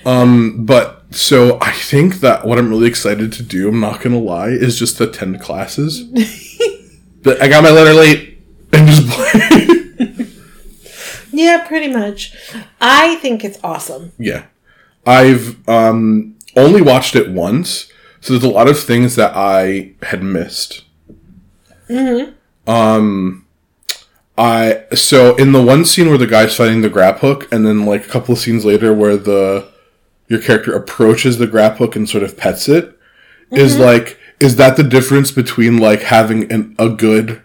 Um, 0.06 0.64
but 0.64 1.04
so 1.10 1.58
I 1.60 1.72
think 1.72 2.16
that 2.20 2.46
what 2.46 2.58
I'm 2.58 2.70
really 2.70 2.88
excited 2.88 3.32
to 3.34 3.42
do, 3.42 3.68
I'm 3.68 3.80
not 3.80 4.00
gonna 4.00 4.18
lie, 4.18 4.48
is 4.50 4.78
just 4.78 5.00
attend 5.00 5.40
classes. 5.40 6.02
but 7.22 7.42
I 7.42 7.48
got 7.48 7.62
my 7.62 7.70
letter 7.70 7.92
late 7.94 8.38
and 8.72 8.88
just 8.88 9.06
play. 9.08 9.54
Yeah, 11.30 11.64
pretty 11.68 11.92
much. 11.92 12.34
I 12.80 13.16
think 13.16 13.44
it's 13.44 13.58
awesome. 13.62 14.12
Yeah. 14.18 14.46
I've 15.06 15.56
um 15.68 16.34
only 16.56 16.82
watched 16.82 17.16
it 17.16 17.30
once, 17.30 17.90
so 18.20 18.32
there's 18.32 18.44
a 18.44 18.48
lot 18.48 18.68
of 18.68 18.78
things 18.78 19.16
that 19.16 19.32
I 19.34 19.92
had 20.02 20.22
missed. 20.22 20.84
Mm-hmm. 21.88 22.70
Um 22.70 23.46
I 24.36 24.84
so 24.94 25.34
in 25.36 25.52
the 25.52 25.62
one 25.62 25.84
scene 25.84 26.08
where 26.08 26.18
the 26.18 26.26
guy's 26.26 26.56
fighting 26.56 26.80
the 26.80 26.90
Graphorn, 26.90 27.50
and 27.50 27.66
then 27.66 27.84
like 27.84 28.06
a 28.06 28.08
couple 28.08 28.34
of 28.34 28.38
scenes 28.38 28.64
later 28.64 28.94
where 28.94 29.16
the 29.16 29.68
your 30.28 30.40
character 30.40 30.74
approaches 30.74 31.38
the 31.38 31.46
Graphorn 31.46 31.96
and 31.96 32.08
sort 32.08 32.22
of 32.22 32.36
pets 32.36 32.68
it, 32.68 32.96
is 33.50 33.78
like 33.78 34.18
is 34.40 34.56
that 34.56 34.76
the 34.76 34.84
difference 34.84 35.32
between 35.32 35.78
like 35.78 36.02
having 36.02 36.50
an, 36.52 36.76
a 36.78 36.88
good 36.88 37.42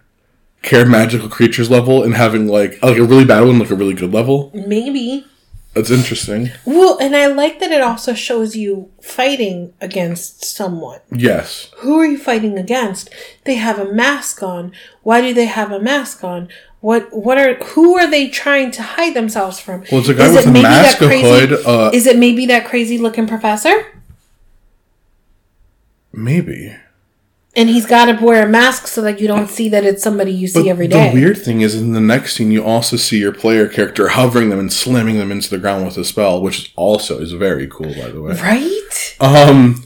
care 0.62 0.86
magical 0.86 1.30
creatures 1.30 1.72
level 1.72 2.04
and 2.04 2.13
having 2.13 2.48
like 2.48 2.82
like 2.84 2.98
a 2.98 3.04
really 3.04 3.26
bad 3.26 3.42
one 3.42 3.60
like 3.60 3.72
a 3.72 3.76
really 3.76 3.96
good 3.96 4.13
level? 4.13 4.52
Maybe. 4.54 5.26
That's 5.74 5.90
interesting. 5.90 6.52
Well, 6.66 7.00
and 7.00 7.16
I 7.16 7.26
like 7.28 7.60
that 7.60 7.72
it 7.72 7.82
also 7.82 8.14
shows 8.14 8.56
you 8.56 8.92
fighting 9.02 9.74
against 9.82 10.46
someone. 10.46 11.00
Yes. 11.12 11.72
Who 11.78 11.98
are 12.00 12.06
you 12.06 12.18
fighting 12.18 12.60
against? 12.60 13.10
They 13.46 13.56
have 13.56 13.80
a 13.80 13.92
mask 13.92 14.44
on. 14.44 14.72
Why 15.02 15.22
do 15.22 15.34
they 15.34 15.46
have 15.46 15.72
a 15.72 15.80
mask 15.80 16.24
on? 16.24 16.50
What 16.82 17.12
what 17.12 17.38
are 17.38 17.56
who 17.56 17.98
are 17.98 18.10
they 18.10 18.28
trying 18.30 18.70
to 18.72 18.84
hide 18.84 19.16
themselves 19.16 19.60
from? 19.60 19.86
Well, 19.92 20.02
it's 20.02 20.10
a 20.10 20.14
guy 20.14 20.26
Is 20.26 20.36
with 20.36 20.48
a 20.48 20.52
mask, 20.52 21.02
a 21.02 21.08
hood. 21.08 21.66
Uh, 21.66 21.90
Is 21.94 22.06
it 22.06 22.18
maybe 22.18 22.46
that 22.48 22.66
crazy 22.66 22.98
looking 22.98 23.26
professor? 23.26 23.86
maybe. 26.12 26.76
And 27.56 27.70
he's 27.70 27.86
got 27.86 28.06
to 28.06 28.26
wear 28.26 28.48
a 28.48 28.50
mask 28.50 28.88
so 28.88 29.02
that 29.04 29.20
you 29.20 29.28
don't 29.28 29.48
see 29.48 29.70
that 29.70 29.86
it's 29.86 30.02
somebody 30.02 30.32
you 30.32 30.48
see 30.48 30.63
But 30.63 30.70
every 30.70 30.88
the 30.88 31.12
weird 31.13 31.38
thing 31.38 31.62
is, 31.62 31.76
in 31.76 31.94
the 31.94 32.02
next 32.02 32.36
scene, 32.36 32.50
you 32.50 32.63
also 32.63 32.98
see 32.98 33.20
your 33.20 33.32
player 33.32 33.68
character 33.68 34.10
hovering 34.10 34.50
them 34.50 34.60
and 34.60 34.74
slamming 34.74 35.20
them 35.20 35.32
into 35.32 35.52
the 35.52 35.60
ground 35.60 35.86
with 35.86 35.98
a 35.98 36.04
spell, 36.04 36.42
which 36.42 36.74
also 36.76 37.20
is 37.20 37.32
very 37.34 37.68
cool, 37.68 37.94
by 37.94 38.10
the 38.10 38.22
way. 38.22 38.34
right? 38.42 39.16
Um, 39.20 39.84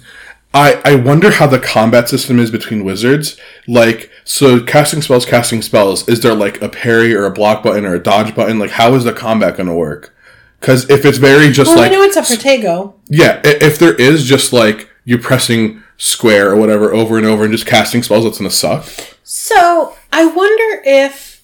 I 0.53 0.81
I 0.85 0.95
wonder 0.95 1.31
how 1.31 1.47
the 1.47 1.59
combat 1.59 2.07
system 2.07 2.39
is 2.39 2.51
between 2.51 2.85
wizards. 2.85 3.37
Like, 3.67 4.09
so 4.23 4.61
casting 4.63 5.01
spells, 5.01 5.25
casting 5.25 5.61
spells. 5.61 6.07
Is 6.07 6.21
there 6.21 6.33
like 6.33 6.61
a 6.61 6.69
parry 6.69 7.13
or 7.13 7.25
a 7.25 7.31
block 7.31 7.63
button 7.63 7.85
or 7.85 7.95
a 7.95 7.99
dodge 8.01 8.33
button? 8.33 8.59
Like, 8.59 8.71
how 8.71 8.93
is 8.95 9.03
the 9.03 9.13
combat 9.13 9.57
going 9.57 9.67
to 9.67 9.75
work? 9.75 10.15
Because 10.59 10.89
if 10.89 11.05
it's 11.05 11.17
very 11.17 11.51
just 11.51 11.69
Well, 11.69 11.79
like 11.79 11.91
we 11.91 11.97
know 11.97 12.03
it's 12.03 12.15
a 12.15 12.21
Protego. 12.21 12.93
Yeah, 13.09 13.41
if 13.43 13.77
there 13.77 13.93
is 13.93 14.23
just 14.23 14.53
like 14.53 14.89
you 15.03 15.17
pressing 15.17 15.83
square 15.97 16.51
or 16.51 16.55
whatever 16.55 16.93
over 16.93 17.17
and 17.17 17.25
over 17.25 17.43
and 17.43 17.51
just 17.51 17.65
casting 17.65 18.03
spells, 18.03 18.23
that's 18.23 18.37
gonna 18.37 18.49
suck. 18.49 18.85
So 19.23 19.95
I 20.11 20.25
wonder 20.25 20.81
if 20.85 21.43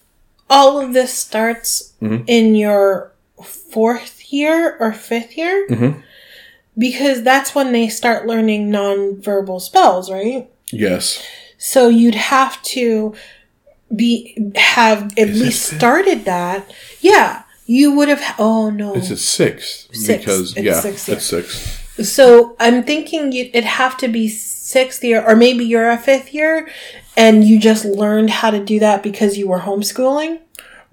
all 0.50 0.80
of 0.80 0.94
this 0.94 1.14
starts 1.14 1.94
Mm-hmm. 2.02 2.24
in 2.28 2.56
your 2.56 3.12
fourth 3.44 4.32
year 4.34 4.76
or 4.80 4.92
fifth 4.94 5.38
year, 5.38 5.68
Mm-hmm. 5.70 6.00
because 6.78 7.24
that's 7.24 7.56
when 7.56 7.72
they 7.72 7.88
start 7.90 8.28
learning 8.28 8.70
non-verbal 8.70 9.60
spells, 9.62 10.12
right? 10.12 10.50
Yes. 10.72 11.26
So 11.58 11.88
you'd 11.88 12.16
have 12.16 12.62
to 12.64 13.16
be 13.96 14.36
have 14.56 15.14
at 15.18 15.30
Is 15.30 15.40
least 15.42 15.78
started 15.78 16.26
that. 16.26 16.70
Yeah, 17.00 17.44
you 17.66 17.94
would 17.96 18.10
have. 18.10 18.36
Oh 18.38 18.70
no. 18.70 18.96
It's 18.96 19.12
a 19.12 19.18
six. 19.18 19.88
Six. 19.94 20.26
Because 20.26 20.58
It's 20.58 20.66
yeah, 20.66 20.80
six, 20.82 21.08
yeah. 21.08 21.16
it's 21.16 21.26
six. 21.26 21.83
So 22.02 22.56
I'm 22.60 22.84
thinking 22.84 23.34
it'd 23.34 23.64
have 23.64 23.98
to 23.98 24.08
be 24.08 24.28
sixth 24.28 25.04
year, 25.04 25.24
or 25.26 25.36
maybe 25.36 25.64
you're 25.66 25.90
a 25.92 25.98
fifth 25.98 26.34
year, 26.34 26.68
and 27.16 27.44
you 27.44 27.60
just 27.60 27.86
learned 27.86 28.30
how 28.32 28.50
to 28.52 28.64
do 28.64 28.80
that 28.80 29.04
because 29.04 29.38
you 29.38 29.48
were 29.48 29.60
homeschooling, 29.60 30.40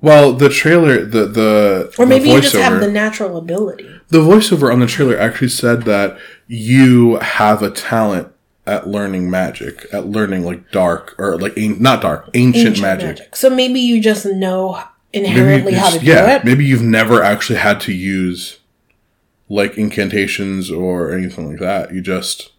Well, 0.02 0.32
the 0.34 0.48
trailer, 0.50 1.04
the 1.04 1.26
the 1.26 1.94
or 1.98 2.04
maybe 2.06 2.24
the 2.28 2.34
you 2.36 2.40
just 2.42 2.54
have 2.56 2.80
the 2.80 2.90
natural 2.90 3.36
ability. 3.38 3.88
the 4.08 4.18
voiceover 4.18 4.72
on 4.72 4.80
the 4.80 4.86
trailer 4.86 5.18
actually 5.18 5.48
said 5.48 5.82
that 5.84 6.18
you 6.46 7.16
have 7.16 7.62
a 7.62 7.70
talent 7.70 8.28
at 8.66 8.86
learning 8.86 9.30
magic, 9.30 9.86
at 9.92 10.06
learning 10.06 10.44
like 10.44 10.70
dark 10.70 11.14
or 11.18 11.38
like 11.38 11.56
not 11.56 12.02
dark, 12.02 12.28
ancient, 12.34 12.76
Ancient 12.78 12.82
magic. 12.82 13.34
So 13.36 13.48
maybe 13.48 13.80
you 13.80 14.00
just 14.02 14.26
know 14.26 14.82
inherently 15.12 15.72
how 15.72 15.86
to 15.86 15.92
just- 15.94 16.04
do 16.04 16.10
yeah, 16.10 16.36
it. 16.36 16.44
maybe 16.44 16.64
you've 16.66 16.82
never 16.82 17.22
actually 17.22 17.58
had 17.58 17.80
to 17.82 17.92
use 17.92 18.58
like 19.50 19.76
incantations 19.76 20.70
or 20.70 21.12
anything 21.12 21.50
like 21.50 21.58
that. 21.60 21.92
You 21.92 22.00
just 22.00 22.52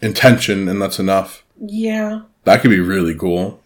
intention 0.00 0.68
and 0.68 0.80
that's 0.80 0.98
enough. 0.98 1.42
Yeah, 1.58 2.20
That 2.44 2.60
could 2.60 2.70
be 2.70 2.80
really 2.80 3.14
cool. 3.14 3.60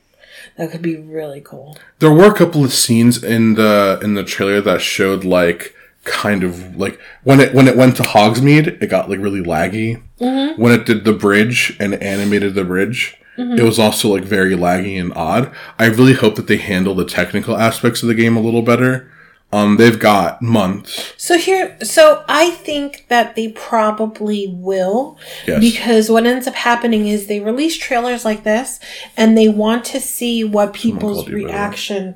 that 0.56 0.70
could 0.70 0.82
be 0.82 0.96
really 0.96 1.40
cool. 1.40 1.76
There 1.98 2.12
were 2.12 2.26
a 2.30 2.34
couple 2.34 2.64
of 2.64 2.72
scenes 2.72 3.22
in 3.22 3.54
the 3.54 3.98
in 4.02 4.14
the 4.14 4.24
trailer 4.24 4.60
that 4.62 4.80
showed 4.80 5.24
like 5.24 5.74
kind 6.04 6.42
of 6.44 6.76
like 6.76 6.98
when 7.24 7.40
it 7.40 7.52
when 7.52 7.66
it 7.68 7.76
went 7.76 7.96
to 7.96 8.02
Hogsmeade, 8.04 8.80
it 8.82 8.86
got 8.88 9.10
like 9.10 9.18
really 9.18 9.42
laggy. 9.42 10.02
Mm-hmm. 10.20 10.60
When 10.62 10.72
it 10.72 10.86
did 10.86 11.04
the 11.04 11.12
bridge 11.12 11.76
and 11.80 11.94
animated 11.94 12.54
the 12.54 12.64
bridge, 12.64 13.16
Mm-hmm. 13.38 13.58
it 13.58 13.62
was 13.62 13.78
also 13.78 14.08
like 14.12 14.24
very 14.24 14.54
laggy 14.54 15.00
and 15.00 15.14
odd. 15.14 15.50
I 15.78 15.86
really 15.86 16.12
hope 16.14 16.34
that 16.34 16.46
they 16.46 16.58
handle 16.58 16.94
the 16.94 17.04
technical 17.06 17.56
aspects 17.56 18.02
of 18.02 18.08
the 18.08 18.14
game 18.14 18.36
a 18.36 18.40
little 18.40 18.60
better. 18.60 19.10
Um, 19.52 19.78
they've 19.78 19.98
got 19.98 20.40
months. 20.40 21.12
So 21.16 21.36
here, 21.36 21.76
so 21.82 22.24
I 22.28 22.50
think 22.50 23.06
that 23.08 23.34
they 23.34 23.48
probably 23.48 24.46
will, 24.48 25.18
Yes. 25.46 25.60
because 25.60 26.08
what 26.08 26.24
ends 26.24 26.46
up 26.46 26.54
happening 26.54 27.08
is 27.08 27.26
they 27.26 27.40
release 27.40 27.76
trailers 27.76 28.24
like 28.24 28.44
this, 28.44 28.78
and 29.16 29.36
they 29.36 29.48
want 29.48 29.84
to 29.86 30.00
see 30.00 30.44
what 30.44 30.72
people's 30.72 31.18
called 31.18 31.28
you, 31.30 31.34
by 31.34 31.38
the 31.40 31.44
way. 31.46 31.52
reaction. 31.52 32.14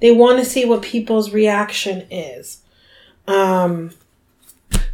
They 0.00 0.12
want 0.12 0.38
to 0.38 0.44
see 0.44 0.64
what 0.64 0.82
people's 0.82 1.32
reaction 1.32 2.06
is. 2.10 2.58
Um, 3.26 3.90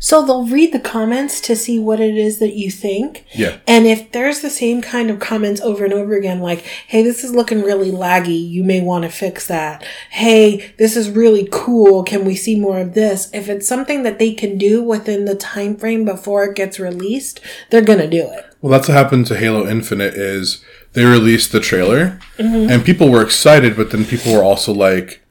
so 0.02 0.26
they'll 0.26 0.48
read 0.48 0.72
the 0.72 0.80
comments 0.80 1.40
to 1.42 1.54
see 1.54 1.78
what 1.78 2.00
it 2.00 2.16
is 2.16 2.40
that 2.40 2.54
you 2.54 2.72
think. 2.72 3.24
Yeah. 3.32 3.58
And 3.68 3.86
if 3.86 4.10
there's 4.10 4.40
the 4.40 4.50
same 4.50 4.82
kind 4.82 5.10
of 5.10 5.20
comments 5.20 5.60
over 5.60 5.84
and 5.84 5.94
over 5.94 6.16
again, 6.16 6.40
like, 6.40 6.58
hey, 6.88 7.04
this 7.04 7.22
is 7.22 7.36
looking 7.36 7.62
really 7.62 7.92
laggy, 7.92 8.50
you 8.50 8.64
may 8.64 8.80
want 8.80 9.04
to 9.04 9.10
fix 9.10 9.46
that. 9.46 9.84
Hey, 10.10 10.74
this 10.76 10.96
is 10.96 11.08
really 11.08 11.48
cool, 11.52 12.02
can 12.02 12.24
we 12.24 12.34
see 12.34 12.58
more 12.58 12.80
of 12.80 12.94
this? 12.94 13.30
If 13.32 13.48
it's 13.48 13.68
something 13.68 14.02
that 14.02 14.18
they 14.18 14.34
can 14.34 14.58
do 14.58 14.82
within 14.82 15.24
the 15.24 15.36
time 15.36 15.76
frame 15.76 16.04
before 16.04 16.42
it 16.46 16.56
gets 16.56 16.80
released, 16.80 17.38
they're 17.70 17.80
gonna 17.80 18.10
do 18.10 18.28
it. 18.28 18.44
Well, 18.60 18.72
that's 18.72 18.88
what 18.88 18.96
happened 18.96 19.28
to 19.28 19.38
Halo 19.38 19.68
Infinite. 19.68 20.14
Is 20.14 20.64
they 20.94 21.04
released 21.04 21.52
the 21.52 21.60
trailer 21.60 22.18
mm-hmm. 22.38 22.68
and 22.70 22.84
people 22.84 23.08
were 23.08 23.22
excited, 23.22 23.76
but 23.76 23.92
then 23.92 24.04
people 24.04 24.32
were 24.32 24.42
also 24.42 24.72
like, 24.72 25.21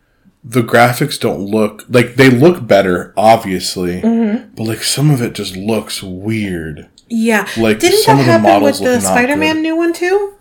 the 0.43 0.61
graphics 0.61 1.19
don't 1.19 1.41
look 1.41 1.85
like 1.89 2.15
they 2.15 2.29
look 2.29 2.65
better, 2.65 3.13
obviously, 3.15 4.01
mm-hmm. 4.01 4.53
but 4.55 4.63
like 4.63 4.83
some 4.83 5.11
of 5.11 5.21
it 5.21 5.33
just 5.33 5.55
looks 5.55 6.01
weird. 6.01 6.89
Yeah. 7.07 7.47
Like, 7.57 7.79
Didn't 7.79 8.03
some 8.03 8.17
that 8.17 8.21
of 8.21 8.25
the 8.43 8.49
happen 8.49 8.63
with 8.63 8.77
the 8.77 8.83
look 8.83 9.03
not 9.03 9.03
Spider 9.03 9.35
Man 9.35 9.55
good. 9.55 9.61
new 9.61 9.75
one 9.75 9.93
too? 9.93 10.35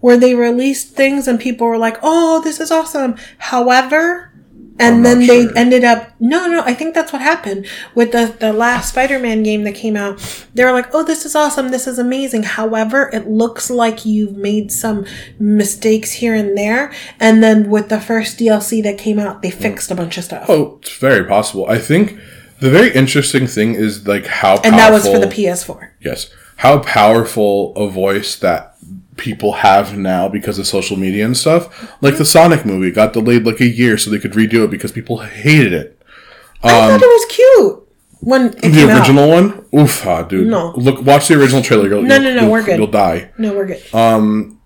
where 0.00 0.16
they 0.16 0.34
released 0.34 0.94
things 0.94 1.28
and 1.28 1.38
people 1.38 1.66
were 1.66 1.78
like, 1.78 1.98
"Oh, 2.02 2.40
this 2.42 2.58
is 2.60 2.70
awesome." 2.70 3.16
However, 3.38 4.29
and 4.80 4.96
I'm 4.96 5.02
then 5.02 5.18
they 5.20 5.44
sure. 5.44 5.56
ended 5.56 5.84
up 5.84 6.10
no, 6.20 6.46
no. 6.46 6.62
I 6.62 6.74
think 6.74 6.94
that's 6.94 7.12
what 7.12 7.22
happened 7.22 7.66
with 7.94 8.12
the 8.12 8.34
the 8.38 8.52
last 8.52 8.90
Spider-Man 8.90 9.42
game 9.42 9.64
that 9.64 9.74
came 9.74 9.96
out. 9.96 10.18
They 10.54 10.64
were 10.64 10.72
like, 10.72 10.94
"Oh, 10.94 11.04
this 11.04 11.24
is 11.24 11.34
awesome. 11.34 11.70
This 11.70 11.86
is 11.86 11.98
amazing." 11.98 12.42
However, 12.42 13.10
it 13.12 13.28
looks 13.28 13.70
like 13.70 14.04
you've 14.04 14.36
made 14.36 14.72
some 14.72 15.06
mistakes 15.38 16.12
here 16.12 16.34
and 16.34 16.56
there. 16.56 16.92
And 17.18 17.42
then 17.42 17.70
with 17.70 17.88
the 17.88 18.00
first 18.00 18.38
DLC 18.38 18.82
that 18.82 18.98
came 18.98 19.18
out, 19.18 19.42
they 19.42 19.50
hmm. 19.50 19.60
fixed 19.60 19.90
a 19.90 19.94
bunch 19.94 20.18
of 20.18 20.24
stuff. 20.24 20.46
Oh, 20.48 20.78
it's 20.82 20.96
very 20.96 21.24
possible. 21.24 21.66
I 21.68 21.78
think 21.78 22.18
the 22.60 22.70
very 22.70 22.92
interesting 22.92 23.46
thing 23.46 23.74
is 23.74 24.06
like 24.06 24.26
how 24.26 24.56
powerful, 24.56 24.70
and 24.70 24.78
that 24.78 24.92
was 24.92 25.06
for 25.06 25.18
the 25.18 25.26
PS4. 25.26 25.90
yes, 26.00 26.30
how 26.56 26.78
powerful 26.80 27.74
a 27.76 27.88
voice 27.88 28.36
that 28.36 28.76
people 29.20 29.52
have 29.52 29.96
now 29.96 30.28
because 30.28 30.58
of 30.58 30.66
social 30.66 30.96
media 30.96 31.24
and 31.24 31.36
stuff. 31.36 31.92
Like 32.02 32.16
the 32.18 32.24
Sonic 32.24 32.64
movie 32.66 32.90
got 32.90 33.12
delayed 33.12 33.44
like 33.44 33.60
a 33.60 33.66
year 33.68 33.96
so 33.98 34.10
they 34.10 34.18
could 34.18 34.32
redo 34.32 34.64
it 34.64 34.70
because 34.70 34.90
people 34.90 35.18
hated 35.18 35.72
it. 35.72 36.02
I 36.62 36.70
thought 36.70 37.00
it 37.02 37.06
was 37.06 37.26
cute 37.28 37.88
when 38.20 38.50
The 38.50 38.60
came 38.60 38.88
out. 38.90 38.98
original 38.98 39.28
one, 39.28 39.64
oof, 39.78 40.06
ah, 40.06 40.22
dude. 40.22 40.46
No. 40.48 40.72
look, 40.76 41.02
watch 41.04 41.28
the 41.28 41.38
original 41.40 41.62
trailer. 41.62 41.88
You'll, 41.88 42.02
No, 42.02 42.18
no, 42.18 42.34
no, 42.34 42.42
you'll- 42.42 42.50
we're 42.50 42.62
good. 42.62 42.78
You'll 42.78 42.86
die. 42.86 43.30
No, 43.38 43.54
we're 43.54 43.66
good. 43.66 43.82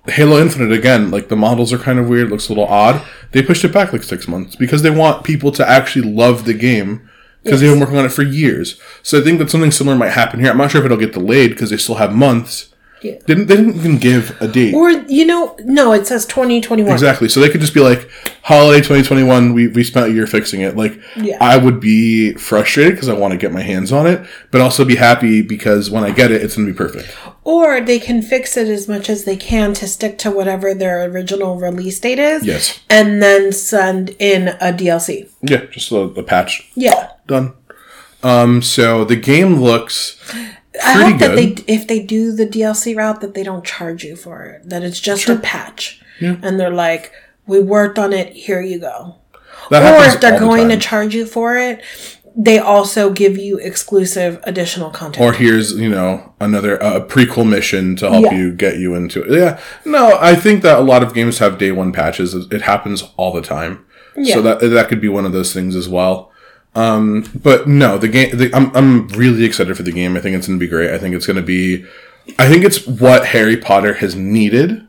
Halo 0.07 0.38
Infinite 0.38 0.71
again, 0.73 1.11
like 1.11 1.29
the 1.29 1.37
models 1.37 1.73
are 1.73 1.79
kind 1.79 1.99
of 1.99 2.09
weird, 2.09 2.29
looks 2.31 2.49
a 2.49 2.53
little 2.53 2.67
odd. 2.67 3.01
They 3.33 3.43
pushed 3.43 3.64
it 3.64 3.73
back 3.73 3.93
like 3.93 4.03
six 4.03 4.29
months 4.29 4.55
because 4.55 4.83
they 4.83 4.90
want 4.90 5.25
people 5.25 5.51
to 5.53 5.67
actually 5.69 6.11
love 6.12 6.45
the 6.45 6.53
game 6.53 7.09
because 7.43 7.61
they've 7.62 7.71
been 7.71 7.81
working 7.81 7.97
on 7.97 8.05
it 8.05 8.12
for 8.12 8.23
years. 8.23 8.79
So 9.03 9.19
I 9.19 9.23
think 9.23 9.38
that 9.38 9.51
something 9.51 9.71
similar 9.71 9.97
might 9.97 10.12
happen 10.12 10.40
here. 10.40 10.51
I'm 10.51 10.59
not 10.59 10.71
sure 10.71 10.81
if 10.81 10.85
it'll 10.85 10.99
get 10.99 11.12
delayed 11.14 11.51
because 11.53 11.71
they 11.71 11.79
still 11.79 11.95
have 11.95 12.12
months. 12.14 12.74
Yeah. 13.05 13.19
Didn't 13.27 13.47
they 13.47 13.57
didn't 13.57 13.77
even 13.77 13.99
give 13.99 14.37
a 14.40 14.49
date 14.49 14.75
or 14.75 14.90
you 14.90 15.27
know, 15.27 15.55
no, 15.64 15.93
it 15.93 16.07
says 16.07 16.25
2021. 16.27 16.90
exactly? 16.93 17.29
So 17.29 17.40
they 17.40 17.49
could 17.51 17.61
just 17.61 17.75
be 17.75 17.81
like, 17.81 18.09
"Holiday 18.43 18.79
2021, 18.79 19.53
we 19.53 19.69
we 19.69 19.85
spent 19.85 20.07
a 20.07 20.12
year 20.12 20.27
fixing 20.27 20.62
it." 20.62 20.77
Like, 20.77 20.99
Yeah. 21.17 21.37
I 21.40 21.57
would 21.59 21.81
be 21.81 22.33
frustrated 22.35 22.95
because 22.95 23.09
I 23.09 23.14
want 23.14 23.33
to 23.33 23.38
get 23.38 23.53
my 23.53 23.61
hands 23.62 23.93
on 23.93 24.07
it, 24.07 24.25
but 24.51 24.61
also 24.61 24.85
be 24.85 24.97
happy 24.97 25.43
because 25.43 25.90
when 25.90 26.03
I 26.03 26.11
get 26.11 26.31
it, 26.31 26.43
it's 26.43 26.57
gonna 26.57 26.67
be 26.69 26.73
perfect. 26.73 27.14
Or 27.45 27.81
they 27.83 27.99
can 27.99 28.23
fix 28.23 28.57
it 28.57 28.69
as 28.69 28.88
much 28.88 29.11
as 29.11 29.25
they 29.25 29.37
can 29.37 29.75
to 29.75 29.87
stick 29.87 30.17
to 30.19 30.31
whatever 30.31 30.73
their 30.73 31.05
original 31.05 31.57
release 31.61 32.01
date 32.01 32.19
is. 32.19 32.45
Yes. 32.47 32.81
And 32.88 33.23
then 33.23 33.53
send 33.53 34.17
in 34.19 34.49
a 34.49 34.73
DLC. 34.73 35.29
Yeah, 35.43 35.67
just 35.67 35.93
a, 35.93 35.97
a 35.97 36.23
patch. 36.23 36.71
Yeah. 36.75 37.11
done. 37.27 37.53
Um, 38.23 38.62
so 38.62 39.05
the 39.05 39.17
game 39.17 39.61
looks 39.61 40.17
I 40.83 40.93
hope 41.11 41.19
that 41.21 41.37
they, 41.37 41.55
if 41.73 41.87
they 41.87 42.01
do 42.01 42.33
the 42.33 42.47
DLC 42.47 42.97
route, 42.97 43.21
that 43.21 43.35
they 43.35 43.43
don't 43.45 43.65
charge 43.65 44.03
you 44.05 44.17
for 44.17 44.45
it. 44.45 44.69
That 44.69 44.83
it's 44.83 45.01
just 45.01 45.29
a 45.29 45.37
patch. 45.37 46.01
And 46.21 46.59
they're 46.59 46.71
like, 46.71 47.13
we 47.47 47.61
worked 47.61 47.99
on 47.99 48.13
it, 48.13 48.33
here 48.33 48.61
you 48.63 48.79
go. 48.79 49.17
that 49.71 49.83
Or 49.83 50.05
if 50.05 50.21
they're 50.21 50.33
all 50.35 50.39
the 50.41 50.45
going 50.47 50.69
to 50.71 50.79
charge 50.79 51.15
you 51.15 51.27
for 51.27 51.57
it, 51.59 51.83
they 52.37 52.59
also 52.59 53.11
give 53.13 53.37
you 53.39 53.59
exclusive 53.59 54.41
additional 54.43 54.91
content. 54.91 55.25
or 55.25 55.33
here's 55.33 55.71
you 55.73 55.89
know 55.89 56.35
another 56.41 56.83
uh, 56.83 56.99
prequel 57.07 57.49
mission 57.49 57.95
to 57.97 58.11
help 58.11 58.25
Yeah. 58.25 58.35
you 58.35 58.53
get 58.53 58.79
you 58.79 58.95
into 58.95 59.23
it. 59.23 59.39
Yeah, 59.39 59.61
no, 59.85 60.19
I 60.21 60.35
think 60.35 60.63
that 60.63 60.79
a 60.79 60.83
lot 60.83 61.05
of 61.05 61.15
games 61.15 61.39
have 61.39 61.59
day 61.59 61.71
one 61.71 61.93
patches. 61.93 62.35
It 62.35 62.53
it 62.53 62.63
happens 62.63 63.05
all 63.17 63.33
the 63.33 63.41
time. 63.43 63.85
Yeah. 64.17 64.35
So 64.35 64.43
that 64.43 64.59
that 64.61 64.89
could 64.89 65.01
be 65.01 65.09
one 65.09 65.25
of 65.27 65.33
those 65.33 65.53
things 65.53 65.77
as 65.77 65.89
well. 65.89 66.33
Um, 66.75 67.25
but 67.43 67.69
no, 67.69 67.99
the 67.99 68.09
game. 68.09 68.37
The, 68.37 68.53
I'm 68.55 68.75
I'm 68.75 69.09
really 69.09 69.45
excited 69.45 69.77
for 69.77 69.83
the 69.83 69.93
game. 69.93 70.17
I 70.17 70.21
think 70.21 70.37
it's 70.37 70.47
gonna 70.47 70.59
be 70.59 70.69
great. 70.69 70.91
I 70.91 70.99
think 70.99 71.15
it's 71.15 71.27
gonna 71.27 71.43
be. 71.43 71.85
I 72.39 72.49
think 72.49 72.65
it's 72.65 72.87
what 72.87 73.27
Harry 73.27 73.57
Potter 73.57 73.95
has 73.95 74.17
needed. 74.17 74.87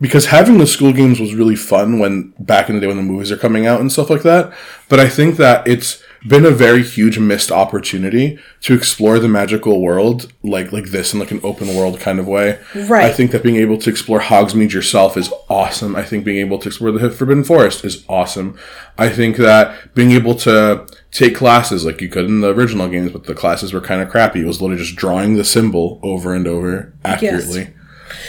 Because 0.00 0.26
having 0.26 0.58
the 0.58 0.66
school 0.66 0.92
games 0.92 1.20
was 1.20 1.34
really 1.34 1.56
fun 1.56 1.98
when 1.98 2.34
back 2.38 2.68
in 2.68 2.74
the 2.74 2.80
day 2.80 2.86
when 2.86 2.96
the 2.96 3.02
movies 3.02 3.32
are 3.32 3.36
coming 3.36 3.66
out 3.66 3.80
and 3.80 3.90
stuff 3.90 4.10
like 4.10 4.22
that. 4.22 4.52
But 4.88 5.00
I 5.00 5.08
think 5.08 5.36
that 5.36 5.66
it's 5.66 6.02
been 6.26 6.44
a 6.44 6.50
very 6.50 6.82
huge 6.82 7.18
missed 7.18 7.50
opportunity 7.50 8.38
to 8.62 8.74
explore 8.74 9.18
the 9.18 9.28
magical 9.28 9.80
world 9.80 10.32
like 10.42 10.72
like 10.72 10.86
this 10.86 11.12
in 11.12 11.20
like 11.20 11.30
an 11.30 11.40
open 11.42 11.74
world 11.74 12.00
kind 12.00 12.18
of 12.18 12.26
way. 12.26 12.58
Right. 12.74 13.04
I 13.04 13.12
think 13.12 13.30
that 13.30 13.42
being 13.42 13.56
able 13.56 13.78
to 13.78 13.90
explore 13.90 14.20
Hogsmeade 14.20 14.72
yourself 14.72 15.16
is 15.16 15.32
awesome. 15.48 15.94
I 15.96 16.02
think 16.02 16.24
being 16.24 16.38
able 16.38 16.58
to 16.58 16.68
explore 16.68 16.92
the 16.92 17.10
Forbidden 17.10 17.44
Forest 17.44 17.84
is 17.84 18.04
awesome. 18.08 18.58
I 18.98 19.08
think 19.08 19.36
that 19.36 19.94
being 19.94 20.12
able 20.12 20.34
to 20.36 20.86
take 21.12 21.34
classes 21.34 21.84
like 21.84 22.00
you 22.00 22.08
could 22.08 22.26
in 22.26 22.40
the 22.40 22.54
original 22.54 22.88
games, 22.88 23.12
but 23.12 23.24
the 23.24 23.34
classes 23.34 23.72
were 23.72 23.80
kind 23.80 24.02
of 24.02 24.08
crappy. 24.08 24.40
It 24.40 24.46
was 24.46 24.60
literally 24.60 24.82
just 24.82 24.96
drawing 24.96 25.36
the 25.36 25.44
symbol 25.44 26.00
over 26.02 26.34
and 26.34 26.46
over 26.46 26.94
accurately. 27.04 27.74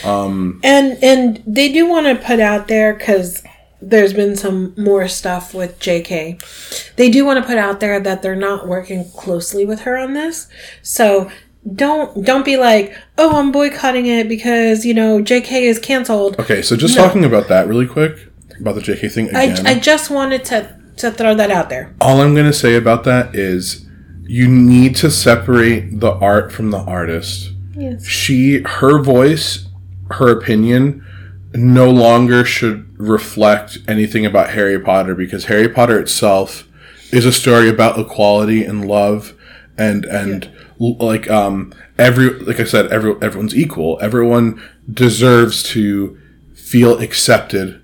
Um 0.03 0.59
and 0.63 1.01
and 1.03 1.43
they 1.45 1.71
do 1.71 1.87
want 1.87 2.07
to 2.07 2.25
put 2.25 2.39
out 2.39 2.67
there 2.67 2.93
because 2.93 3.43
there's 3.81 4.13
been 4.13 4.35
some 4.35 4.73
more 4.77 5.07
stuff 5.07 5.53
with 5.53 5.79
JK. 5.79 6.93
They 6.95 7.09
do 7.09 7.25
want 7.25 7.41
to 7.41 7.47
put 7.47 7.57
out 7.57 7.79
there 7.79 7.99
that 7.99 8.21
they're 8.21 8.35
not 8.35 8.67
working 8.67 9.09
closely 9.11 9.65
with 9.65 9.81
her 9.81 9.97
on 9.97 10.13
this. 10.13 10.47
So 10.81 11.29
don't 11.75 12.23
don't 12.25 12.45
be 12.45 12.57
like, 12.57 12.95
oh, 13.17 13.37
I'm 13.37 13.51
boycotting 13.51 14.05
it 14.07 14.27
because 14.29 14.85
you 14.85 14.93
know 14.93 15.19
JK 15.21 15.63
is 15.63 15.79
canceled. 15.79 16.39
Okay, 16.39 16.61
so 16.61 16.75
just 16.75 16.95
No. 16.95 17.03
talking 17.05 17.23
about 17.25 17.47
that 17.49 17.67
really 17.67 17.85
quick 17.87 18.29
about 18.59 18.75
the 18.75 18.81
JK 18.81 19.11
thing 19.11 19.35
I. 19.35 19.55
I 19.65 19.79
just 19.79 20.09
wanted 20.09 20.43
to 20.45 20.75
to 20.97 21.11
throw 21.11 21.35
that 21.35 21.51
out 21.51 21.69
there. 21.69 21.93
all 22.01 22.21
I'm 22.21 22.33
going 22.33 22.47
to 22.47 22.53
say 22.53 22.75
about 22.75 23.03
that 23.03 23.35
is 23.35 23.85
you 24.23 24.47
need 24.47 24.95
to 24.95 25.11
separate 25.11 25.99
the 25.99 26.11
art 26.13 26.51
from 26.51 26.71
the 26.71 26.79
artist. 26.79 27.51
Yes. 27.75 28.03
She, 28.03 28.61
her 28.63 28.97
voice, 29.03 29.67
her 30.09 30.29
opinion 30.31 31.05
no 31.53 31.89
longer 31.89 32.43
should 32.45 32.97
reflect 32.99 33.77
anything 33.87 34.25
about 34.25 34.49
Harry 34.51 34.79
Potter 34.79 35.15
because 35.15 35.45
Harry 35.45 35.69
Potter 35.69 35.99
itself 35.99 36.67
is 37.11 37.25
a 37.25 37.31
story 37.31 37.69
about 37.69 37.97
equality 37.97 38.63
and 38.63 38.87
love 38.87 39.33
and 39.77 40.05
and 40.05 40.51
l- 40.81 40.97
like 40.97 41.29
um 41.29 41.73
every 41.97 42.29
like 42.39 42.59
I 42.59 42.63
said 42.65 42.87
every 42.91 43.15
everyone's 43.21 43.55
equal. 43.55 43.97
Everyone 44.01 44.61
deserves 44.91 45.63
to 45.71 46.17
feel 46.53 46.99
accepted 46.99 47.81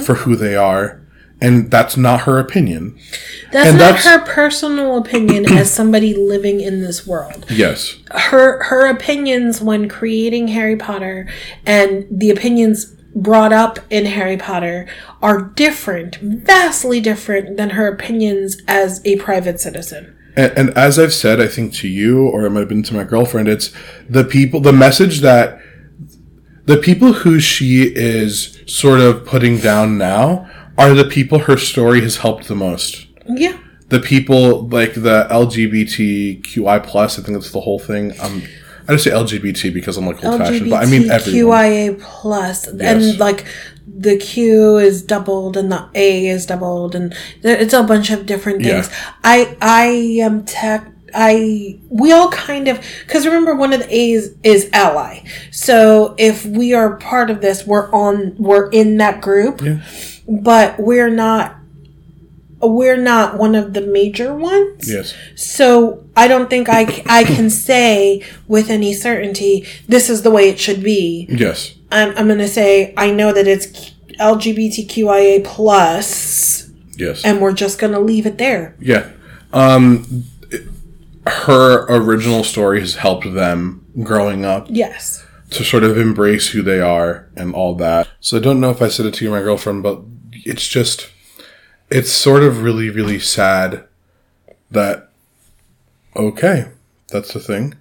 for 0.00 0.14
who 0.14 0.34
they 0.34 0.56
are 0.56 1.00
and 1.40 1.70
that's 1.70 1.96
not 1.96 2.22
her 2.22 2.38
opinion. 2.38 2.98
That's 3.52 3.68
And 3.70 3.78
not 3.78 3.96
that's- 3.96 4.04
her 4.04 4.20
personal 4.20 4.96
opinion 4.98 5.46
as 5.52 5.70
somebody 5.70 6.14
living 6.14 6.60
in 6.60 6.82
this 6.82 7.06
world. 7.06 7.46
Yes. 7.50 7.96
her 8.12 8.62
her 8.64 8.86
opinions 8.86 9.60
when 9.60 9.88
creating 9.88 10.48
Harry 10.48 10.76
Potter 10.76 11.28
and 11.64 12.06
the 12.10 12.30
opinions 12.30 12.94
brought 13.14 13.52
up 13.52 13.78
in 13.90 14.06
Harry 14.06 14.36
Potter 14.36 14.86
are 15.22 15.40
different, 15.42 16.16
vastly 16.16 17.00
different 17.00 17.56
than 17.56 17.70
her 17.70 17.88
opinions 17.88 18.58
as 18.68 19.00
a 19.04 19.16
private 19.16 19.60
citizen. 19.60 20.14
And, 20.36 20.52
and 20.56 20.70
as 20.70 20.98
I've 20.98 21.14
said, 21.14 21.40
I 21.40 21.48
think 21.48 21.72
to 21.74 21.88
you, 21.88 22.28
or 22.28 22.44
it 22.44 22.50
might 22.50 22.60
have 22.60 22.68
been 22.68 22.82
to 22.84 22.94
my 22.94 23.02
girlfriend, 23.04 23.48
it's 23.48 23.72
the 24.08 24.22
people, 24.24 24.60
the 24.60 24.72
message 24.72 25.20
that 25.20 25.58
the 26.66 26.76
people 26.76 27.12
who 27.12 27.40
she 27.40 27.84
is 27.84 28.58
sort 28.66 29.00
of 29.00 29.24
putting 29.24 29.56
down 29.58 29.96
now 29.98 30.48
are 30.78 30.94
the 30.94 31.04
people 31.04 31.40
her 31.40 31.56
story 31.58 32.00
has 32.00 32.18
helped 32.18 32.48
the 32.48 32.54
most. 32.54 33.06
Yeah. 33.26 33.58
The 33.88 34.00
people 34.00 34.68
like 34.68 34.94
the 34.94 35.26
LGBTQI 35.30 36.84
plus, 36.84 37.18
I 37.18 37.22
think 37.22 37.36
that's 37.38 37.50
the 37.52 37.60
whole 37.60 37.78
thing. 37.78 38.12
Um, 38.20 38.42
I 38.86 38.92
just 38.92 39.04
say 39.04 39.10
LGBT 39.10 39.72
because 39.74 39.96
I'm 39.98 40.06
like 40.06 40.24
old 40.24 40.38
fashioned, 40.38 40.70
but 40.70 40.82
I 40.82 40.90
mean 40.90 41.10
everyone. 41.10 41.58
LGBTQIA 41.60 42.00
plus, 42.00 42.68
Yes. 42.74 42.80
and 43.10 43.18
like 43.18 43.44
the 43.86 44.16
Q 44.16 44.78
is 44.78 45.02
doubled 45.02 45.56
and 45.56 45.70
the 45.72 45.88
A 45.94 46.26
is 46.28 46.46
doubled, 46.46 46.94
and 46.94 47.14
it's 47.42 47.74
a 47.74 47.82
bunch 47.82 48.10
of 48.10 48.24
different 48.26 48.60
Yeah. 48.62 48.82
things. 48.82 48.94
I 49.24 49.56
I 49.60 49.84
am 50.22 50.44
tech. 50.44 50.86
I 51.14 51.78
we 51.88 52.12
all 52.12 52.30
kind 52.30 52.68
of 52.68 52.80
because 53.06 53.24
remember 53.26 53.54
one 53.54 53.72
of 53.72 53.80
the 53.80 53.94
A's 53.94 54.30
is 54.42 54.68
ally. 54.72 55.20
So 55.50 56.14
if 56.18 56.44
we 56.46 56.72
are 56.74 56.96
part 56.96 57.30
of 57.30 57.40
this, 57.40 57.66
we're 57.66 57.90
on 57.92 58.34
we're 58.38 58.68
in 58.70 58.98
that 58.98 59.20
group, 59.22 59.62
Yeah. 59.62 59.78
But 60.28 60.78
we're 60.78 61.10
not 61.10 61.56
we're 62.60 62.96
not 62.96 63.38
one 63.38 63.54
of 63.54 63.72
the 63.72 63.80
major 63.80 64.34
ones. 64.34 64.90
Yes. 64.92 65.14
So 65.36 66.04
I 66.16 66.26
don't 66.26 66.50
think 66.50 66.68
I, 66.68 66.82
I 67.06 67.22
can 67.24 67.50
say 67.50 68.24
with 68.48 68.68
any 68.68 68.92
certainty 68.92 69.64
this 69.86 70.10
is 70.10 70.22
the 70.22 70.30
way 70.30 70.48
it 70.48 70.58
should 70.58 70.82
be. 70.82 71.26
Yes. 71.30 71.74
I'm, 71.92 72.10
I'm 72.18 72.26
going 72.26 72.38
to 72.40 72.48
say 72.48 72.92
I 72.96 73.12
know 73.12 73.32
that 73.32 73.46
it's 73.46 73.92
LGBTQIA 74.18 75.44
plus, 75.44 76.68
Yes. 76.96 77.24
and 77.24 77.40
we're 77.40 77.52
just 77.52 77.78
going 77.78 77.92
to 77.92 78.00
leave 78.00 78.26
it 78.26 78.38
there. 78.38 78.74
Yeah. 78.80 79.08
Um, 79.52 80.24
her 81.26 81.84
original 81.88 82.42
story 82.42 82.80
has 82.80 82.96
helped 82.96 83.32
them 83.34 83.84
growing 84.02 84.44
up 84.44 84.66
Yes. 84.68 85.24
to 85.50 85.62
sort 85.64 85.84
of 85.84 85.96
embrace 85.96 86.48
who 86.48 86.62
they 86.62 86.80
are 86.80 87.28
and 87.36 87.54
all 87.54 87.74
that. 87.76 88.08
So 88.20 88.36
I 88.38 88.40
don't 88.40 88.60
know 88.60 88.70
if 88.70 88.82
I 88.82 88.88
said 88.88 89.06
it 89.06 89.14
to 89.14 89.24
you, 89.24 89.30
my 89.30 89.40
girlfriend, 89.42 89.82
but 89.82 90.00
it's 90.44 90.66
just, 90.66 91.10
it's 91.90 92.10
sort 92.12 92.42
of 92.42 92.62
really, 92.62 92.90
really 92.90 93.18
sad 93.18 93.84
that, 94.70 95.08
okay, 96.16 96.68
that's 97.10 97.32
the 97.32 97.40
thing, 97.40 97.74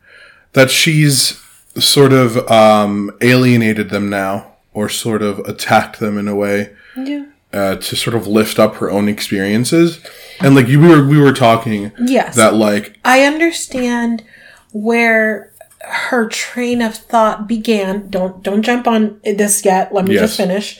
that 0.54 0.70
she's 0.72 1.42
sort 1.78 2.14
of 2.14 2.38
um, 2.50 3.12
alienated 3.22 3.90
them 3.90 4.10
now 4.10 4.54
or 4.74 4.90
sort 4.90 5.22
of 5.22 5.40
attacked 5.40 6.00
them 6.00 6.18
in 6.18 6.28
a 6.28 6.36
way 6.36 6.74
Yeah. 6.96 7.26
uh, 7.54 7.76
to 7.76 7.96
sort 7.96 8.16
of 8.16 8.28
lift 8.28 8.58
up 8.60 8.76
her 8.76 8.90
own 8.90 9.08
experiences. 9.08 10.00
And 10.40 10.56
like 10.56 10.68
you 10.68 10.80
we 10.80 10.88
were 10.88 11.08
we 11.08 11.20
were 11.20 11.34
talking 11.34 11.92
Yes. 12.00 12.36
that 12.36 12.54
like 12.54 12.98
I 13.04 13.24
understand 13.24 14.24
where 14.72 15.52
her 15.82 16.28
train 16.28 16.82
of 16.82 16.96
thought 16.96 17.48
began. 17.48 18.10
Don't 18.10 18.44
don't 18.44 18.62
jump 18.62 18.88
on 18.88 19.20
this 19.24 19.64
yet. 19.66 19.94
Let 19.94 20.06
me 20.06 20.14
Yes. 20.14 20.22
just 20.24 20.38
finish. 20.38 20.80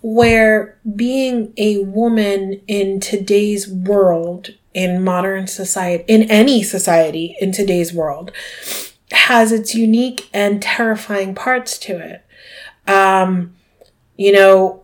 Where 0.00 0.78
being 0.94 1.52
a 1.56 1.78
woman 1.78 2.60
in 2.68 3.00
today's 3.00 3.68
world, 3.68 4.50
in 4.74 5.02
modern 5.02 5.46
society, 5.48 6.04
in 6.06 6.30
any 6.30 6.62
society 6.62 7.36
in 7.40 7.52
today's 7.52 7.92
world, 7.92 8.30
has 9.10 9.50
its 9.52 9.74
unique 9.74 10.28
and 10.32 10.62
terrifying 10.62 11.34
parts 11.34 11.78
to 11.78 11.98
it. 11.98 12.24
Um, 12.90 13.56
you 14.16 14.32
know, 14.32 14.82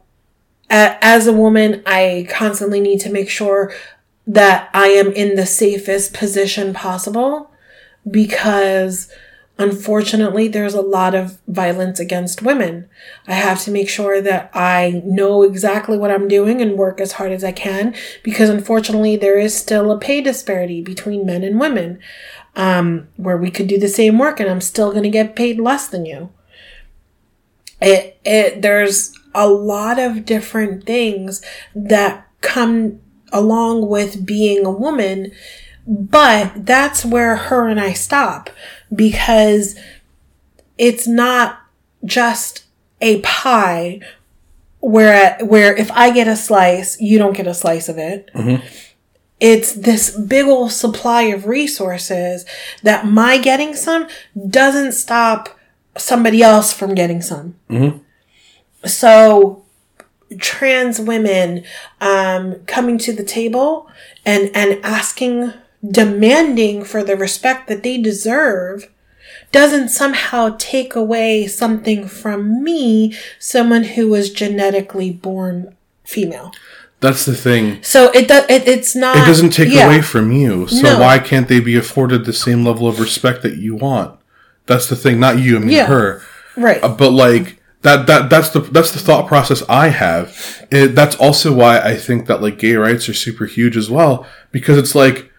a- 0.70 0.96
as 1.00 1.26
a 1.26 1.32
woman, 1.32 1.82
I 1.86 2.26
constantly 2.28 2.80
need 2.80 3.00
to 3.00 3.10
make 3.12 3.28
sure 3.28 3.72
that 4.26 4.68
I 4.74 4.88
am 4.88 5.12
in 5.12 5.36
the 5.36 5.46
safest 5.46 6.12
position 6.14 6.72
possible 6.72 7.50
because 8.10 9.08
unfortunately 9.58 10.48
there's 10.48 10.74
a 10.74 10.80
lot 10.80 11.14
of 11.14 11.38
violence 11.46 12.00
against 12.00 12.42
women. 12.42 12.88
I 13.26 13.34
have 13.34 13.62
to 13.62 13.70
make 13.70 13.88
sure 13.88 14.20
that 14.20 14.50
I 14.54 15.02
know 15.04 15.42
exactly 15.42 15.96
what 15.96 16.10
I'm 16.10 16.28
doing 16.28 16.60
and 16.60 16.76
work 16.76 17.00
as 17.00 17.12
hard 17.12 17.32
as 17.32 17.44
I 17.44 17.52
can 17.52 17.94
because 18.22 18.48
unfortunately 18.48 19.16
there 19.16 19.38
is 19.38 19.56
still 19.56 19.90
a 19.92 19.98
pay 19.98 20.20
disparity 20.20 20.82
between 20.82 21.26
men 21.26 21.44
and 21.44 21.60
women. 21.60 21.98
Um, 22.56 23.08
where 23.16 23.36
we 23.36 23.50
could 23.50 23.66
do 23.66 23.80
the 23.80 23.88
same 23.88 24.16
work 24.16 24.38
and 24.38 24.48
I'm 24.48 24.60
still 24.60 24.92
going 24.92 25.02
to 25.02 25.10
get 25.10 25.34
paid 25.34 25.58
less 25.58 25.88
than 25.88 26.06
you 26.06 26.30
it 27.84 28.18
it 28.24 28.62
there's 28.62 29.12
a 29.34 29.48
lot 29.48 29.98
of 29.98 30.24
different 30.24 30.84
things 30.84 31.42
that 31.74 32.26
come 32.40 33.00
along 33.32 33.88
with 33.88 34.24
being 34.24 34.64
a 34.64 34.70
woman 34.70 35.32
but 35.86 36.64
that's 36.64 37.04
where 37.04 37.36
her 37.36 37.68
and 37.68 37.78
I 37.80 37.92
stop 37.92 38.48
because 38.94 39.76
it's 40.78 41.06
not 41.06 41.60
just 42.04 42.64
a 43.00 43.20
pie 43.20 44.00
where 44.80 45.38
where 45.44 45.74
if 45.76 45.90
I 45.92 46.10
get 46.10 46.28
a 46.28 46.36
slice 46.36 47.00
you 47.00 47.18
don't 47.18 47.36
get 47.36 47.46
a 47.46 47.54
slice 47.54 47.88
of 47.88 47.96
it. 47.98 48.30
It's 49.40 49.72
this 49.72 50.16
big 50.16 50.46
old 50.46 50.72
supply 50.72 51.22
of 51.22 51.46
resources 51.46 52.46
that 52.82 53.06
my 53.06 53.38
getting 53.38 53.74
some 53.74 54.06
doesn't 54.48 54.92
stop 54.92 55.48
somebody 55.96 56.42
else 56.42 56.72
from 56.72 56.94
getting 56.94 57.20
some. 57.20 57.56
So 58.84 59.64
trans 60.38 61.00
women 61.00 61.64
um, 62.00 62.56
coming 62.66 62.98
to 62.98 63.12
the 63.12 63.24
table 63.24 63.88
and 64.24 64.50
and 64.54 64.80
asking, 64.84 65.52
demanding 65.90 66.84
for 66.84 67.02
the 67.04 67.16
respect 67.16 67.68
that 67.68 67.82
they 67.82 67.98
deserve 67.98 68.90
doesn't 69.52 69.88
somehow 69.88 70.56
take 70.58 70.94
away 70.94 71.46
something 71.46 72.08
from 72.08 72.62
me, 72.64 73.14
someone 73.38 73.84
who 73.84 74.08
was 74.08 74.30
genetically 74.30 75.10
born 75.12 75.76
female. 76.04 76.52
that's 77.00 77.24
the 77.26 77.34
thing. 77.34 77.82
So 77.82 78.10
it. 78.14 78.30
It, 78.30 78.66
it's 78.66 78.96
not. 78.96 79.16
It 79.16 79.26
doesn't 79.26 79.50
take 79.50 79.72
yeah. 79.72 79.86
away 79.86 80.00
from 80.00 80.32
you. 80.32 80.66
So 80.68 80.82
No. 80.82 81.00
why 81.00 81.18
can't 81.18 81.48
they 81.48 81.60
be 81.60 81.76
afforded 81.76 82.24
the 82.24 82.32
same 82.32 82.64
level 82.64 82.88
of 82.88 82.98
respect 82.98 83.42
that 83.42 83.56
you 83.58 83.74
want? 83.74 84.18
That's 84.66 84.88
the 84.88 84.96
thing, 84.96 85.20
not 85.20 85.38
you, 85.38 85.56
I 85.56 85.58
mean 85.60 85.68
Yeah. 85.70 85.86
her. 85.86 86.22
right. 86.56 86.82
Uh, 86.82 86.88
but 86.88 87.10
like 87.10 87.60
that 87.82 88.06
that 88.06 88.30
that's 88.30 88.48
the 88.50 88.60
that's 88.60 88.90
the 88.92 88.98
thought 88.98 89.26
process 89.28 89.62
I 89.68 89.88
have. 89.88 90.66
It, 90.70 90.94
that's 90.94 91.16
also 91.16 91.52
why 91.52 91.78
I 91.80 91.94
think 91.96 92.26
that 92.26 92.40
like 92.40 92.58
gay 92.58 92.74
rights 92.74 93.08
are 93.10 93.14
super 93.14 93.44
huge 93.44 93.76
as 93.76 93.90
well 93.90 94.26
because 94.50 94.78
it's 94.78 94.94
like 94.94 95.30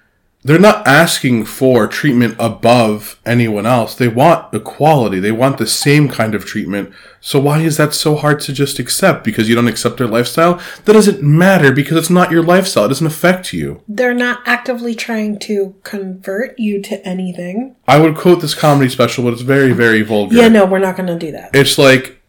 they're 0.46 0.60
not 0.60 0.86
asking 0.86 1.44
for 1.44 1.88
treatment 1.88 2.36
above 2.38 3.20
anyone 3.26 3.66
else. 3.66 3.96
They 3.96 4.08
want 4.08 4.54
equality. 4.54 5.20
They 5.20 5.32
want 5.32 5.58
the 5.58 5.66
same 5.66 6.08
kind 6.08 6.36
of 6.36 6.46
treatment. 6.46 6.94
So 7.20 7.40
why 7.40 7.62
is 7.62 7.78
that 7.78 7.96
so 7.96 8.16
hard 8.16 8.42
to 8.42 8.54
just 8.54 8.78
accept? 8.78 9.24
Because 9.24 9.50
you 9.50 9.56
don't 9.56 9.68
accept 9.68 9.98
their 9.98 10.08
lifestyle? 10.08 10.62
That 10.86 10.94
doesn't 10.94 11.24
matter 11.24 11.72
because 11.72 11.98
it's 11.98 12.12
not 12.12 12.30
your 12.30 12.44
lifestyle. 12.44 12.86
It 12.86 12.90
doesn't 12.90 13.08
affect 13.08 13.54
you. 13.54 13.82
They're 13.88 14.14
not 14.14 14.42
actively 14.46 14.94
trying 14.94 15.40
to 15.40 15.74
convert 15.82 16.60
you 16.60 16.80
to 16.84 17.04
anything. 17.04 17.76
I 17.88 18.00
would 18.00 18.16
quote 18.16 18.42
this 18.42 18.54
comedy 18.54 18.92
special, 18.92 19.24
but 19.24 19.34
it's 19.34 19.42
very, 19.42 19.72
very 19.72 20.04
vulgar. 20.04 20.36
Yeah, 20.36 20.50
no, 20.50 20.68
we're 20.68 20.78
not 20.78 20.96
going 20.96 21.08
to 21.08 21.18
do 21.18 21.32
that. 21.32 21.56
It's 21.56 21.80
like 21.80 22.22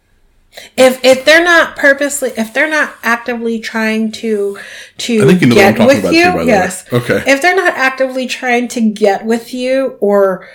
If 0.76 1.04
if 1.04 1.24
they're 1.24 1.44
not 1.44 1.76
purposely, 1.76 2.30
if 2.36 2.52
they're 2.52 2.70
not 2.70 2.94
actively 3.02 3.60
trying 3.60 4.12
to 4.12 4.58
to 4.98 5.22
I 5.22 5.26
think 5.26 5.40
you 5.40 5.46
know 5.48 5.56
what 5.56 5.64
I'm 5.64 5.72
get 5.72 5.76
talking 5.76 5.86
with 5.86 5.98
about 6.00 6.14
you, 6.14 6.24
too, 6.24 6.30
by 6.30 6.32
the 6.32 6.38
way. 6.38 6.46
yes. 6.46 6.92
Okay. 6.92 7.22
If 7.26 7.42
they're 7.42 7.56
not 7.56 7.74
actively 7.74 8.26
trying 8.26 8.68
to 8.68 8.80
get 8.80 9.24
with 9.24 9.52
you 9.52 9.96
or 10.00 10.48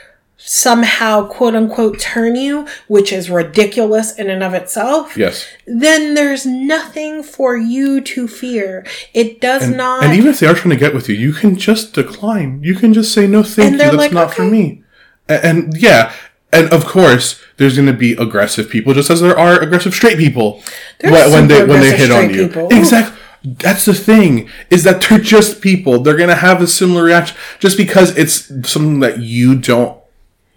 somehow 0.44 1.28
quote 1.28 1.56
unquote 1.56 2.00
turn 2.00 2.36
you, 2.36 2.68
which 2.88 3.14
is 3.14 3.30
ridiculous 3.30 4.18
in 4.18 4.30
and 4.30 4.42
of 4.42 4.54
itself, 4.54 5.16
yes. 5.16 5.48
then 5.68 6.16
there's 6.16 6.46
nothing 6.46 7.22
for 7.22 7.56
you 7.56 8.02
to 8.02 8.28
fear. 8.28 8.86
It 9.14 9.40
does 9.40 9.70
not. 9.70 10.04
And 10.04 10.14
even 10.14 10.32
if 10.32 10.40
they 10.40 10.48
are 10.48 10.56
trying 10.56 10.72
to 10.72 10.80
get 10.80 10.96
with 10.96 11.08
you, 11.08 11.16
you 11.16 11.32
can 11.34 11.58
just 11.58 11.94
decline. 11.94 12.64
You 12.64 12.76
can 12.76 12.94
just 12.94 13.14
say 13.14 13.28
no, 13.28 13.44
thank 13.44 13.74
you. 13.74 13.78
That's 13.78 13.96
like, 13.96 14.12
not 14.12 14.34
for 14.34 14.44
me. 14.44 14.84
And, 15.30 15.46
and 15.46 15.78
yeah, 15.78 16.12
and 16.54 16.72
of 16.72 16.86
course, 16.86 17.42
there's 17.58 17.76
going 17.76 17.88
to 17.88 17.94
be 17.94 18.14
aggressive 18.14 18.70
people, 18.70 18.94
just 18.94 19.10
as 19.10 19.22
there 19.22 19.38
are 19.38 19.60
aggressive 19.62 19.94
straight 19.94 20.18
people 20.18 20.62
There's 21.00 21.14
when, 21.14 21.32
when 21.32 21.48
they 21.48 21.64
when 21.66 21.80
they 21.82 21.96
hit 21.98 22.12
on 22.12 22.30
you. 22.34 22.48
people. 22.48 22.68
Exactly. 22.72 23.18
That's 23.44 23.86
the 23.86 23.94
thing 23.96 24.50
is 24.70 24.84
that 24.84 25.02
they're 25.02 25.18
just 25.20 25.62
people. 25.62 26.00
They're 26.00 26.16
going 26.18 26.30
to 26.30 26.36
have 26.36 26.62
a 26.62 26.68
similar 26.68 27.04
reaction 27.04 27.36
just 27.60 27.76
because 27.78 28.16
it's 28.18 28.46
something 28.70 29.00
that 29.00 29.20
you 29.20 29.56
don't 29.58 29.98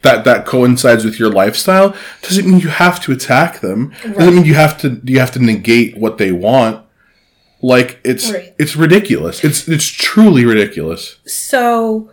that 0.03 0.25
that 0.25 0.45
coincides 0.45 1.03
with 1.03 1.19
your 1.19 1.31
lifestyle 1.31 1.97
doesn't 2.21 2.47
mean 2.47 2.61
you 2.61 2.69
have 2.69 3.01
to 3.05 3.13
attack 3.13 3.61
them. 3.61 3.95
Doesn't 4.03 4.35
mean 4.35 4.45
you 4.45 4.53
have 4.55 4.77
to 4.83 5.01
you 5.05 5.19
have 5.19 5.31
to 5.33 5.39
negate 5.39 5.97
what 5.97 6.19
they 6.19 6.31
want. 6.31 6.85
Like 7.63 8.01
it's 8.05 8.31
Right. 8.31 8.55
it's 8.59 8.77
ridiculous. 8.77 9.43
It's 9.43 9.67
it's 9.67 9.87
truly 9.87 10.45
ridiculous. 10.45 11.17
so 11.25 12.11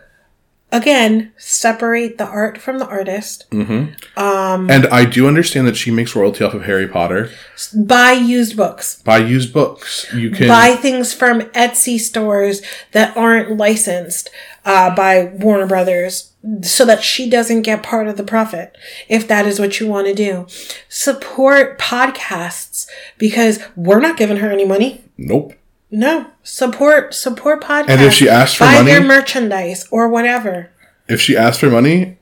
again, 0.72 1.32
separate 1.38 2.18
the 2.18 2.26
art 2.26 2.58
from 2.58 2.80
the 2.80 2.88
artist. 2.88 3.46
And 3.52 4.88
I 4.88 5.06
do 5.06 5.28
understand 5.28 5.68
that 5.68 5.76
she 5.76 5.92
makes 5.92 6.16
royalty 6.16 6.44
off 6.44 6.54
of 6.54 6.64
Harry 6.64 6.88
Potter. 6.88 7.30
Buy 7.76 8.14
used 8.14 8.56
books. 8.56 9.02
Buy 9.02 9.18
used 9.20 9.54
books. 9.54 10.12
You 10.14 10.32
can 10.32 10.48
buy 10.48 10.76
things 10.76 11.14
from 11.14 11.42
Etsy 11.52 12.00
stores 12.00 12.62
that 12.92 13.16
aren't 13.16 13.58
licensed 13.58 14.30
uh, 14.66 14.94
by 14.96 15.26
Warner 15.26 15.68
Brothers 15.68 16.34
so 16.64 16.86
that 16.86 17.04
she 17.04 17.30
doesn't 17.30 17.62
get 17.62 17.84
part 17.84 18.08
of 18.08 18.18
the 18.18 18.24
profit 18.24 18.76
if 19.08 19.28
that 19.28 19.46
is 19.46 19.60
what 19.60 19.80
you 19.80 19.88
want 19.88 20.08
to 20.08 20.14
do. 20.14 20.48
Support 20.90 21.78
podcasts 21.80 22.88
because 23.18 23.60
we're 23.76 24.00
not 24.00 24.18
giving 24.18 24.38
her 24.38 24.52
any 24.52 24.66
money. 24.66 25.04
Nope. 25.18 25.54
No, 25.92 26.28
support 26.42 27.14
support 27.14 27.62
podcasts. 27.62 27.90
And 27.90 28.02
if 28.02 28.14
she 28.14 28.30
asks 28.30 28.56
for 28.56 28.64
buy 28.64 28.76
money- 28.76 28.92
their 28.92 29.02
merchandise 29.04 29.86
or 29.92 30.08
whatever. 30.08 30.70
If 31.10 31.20
she 31.20 31.36
asks 31.36 31.60
for 31.60 31.70
money, 31.70 32.18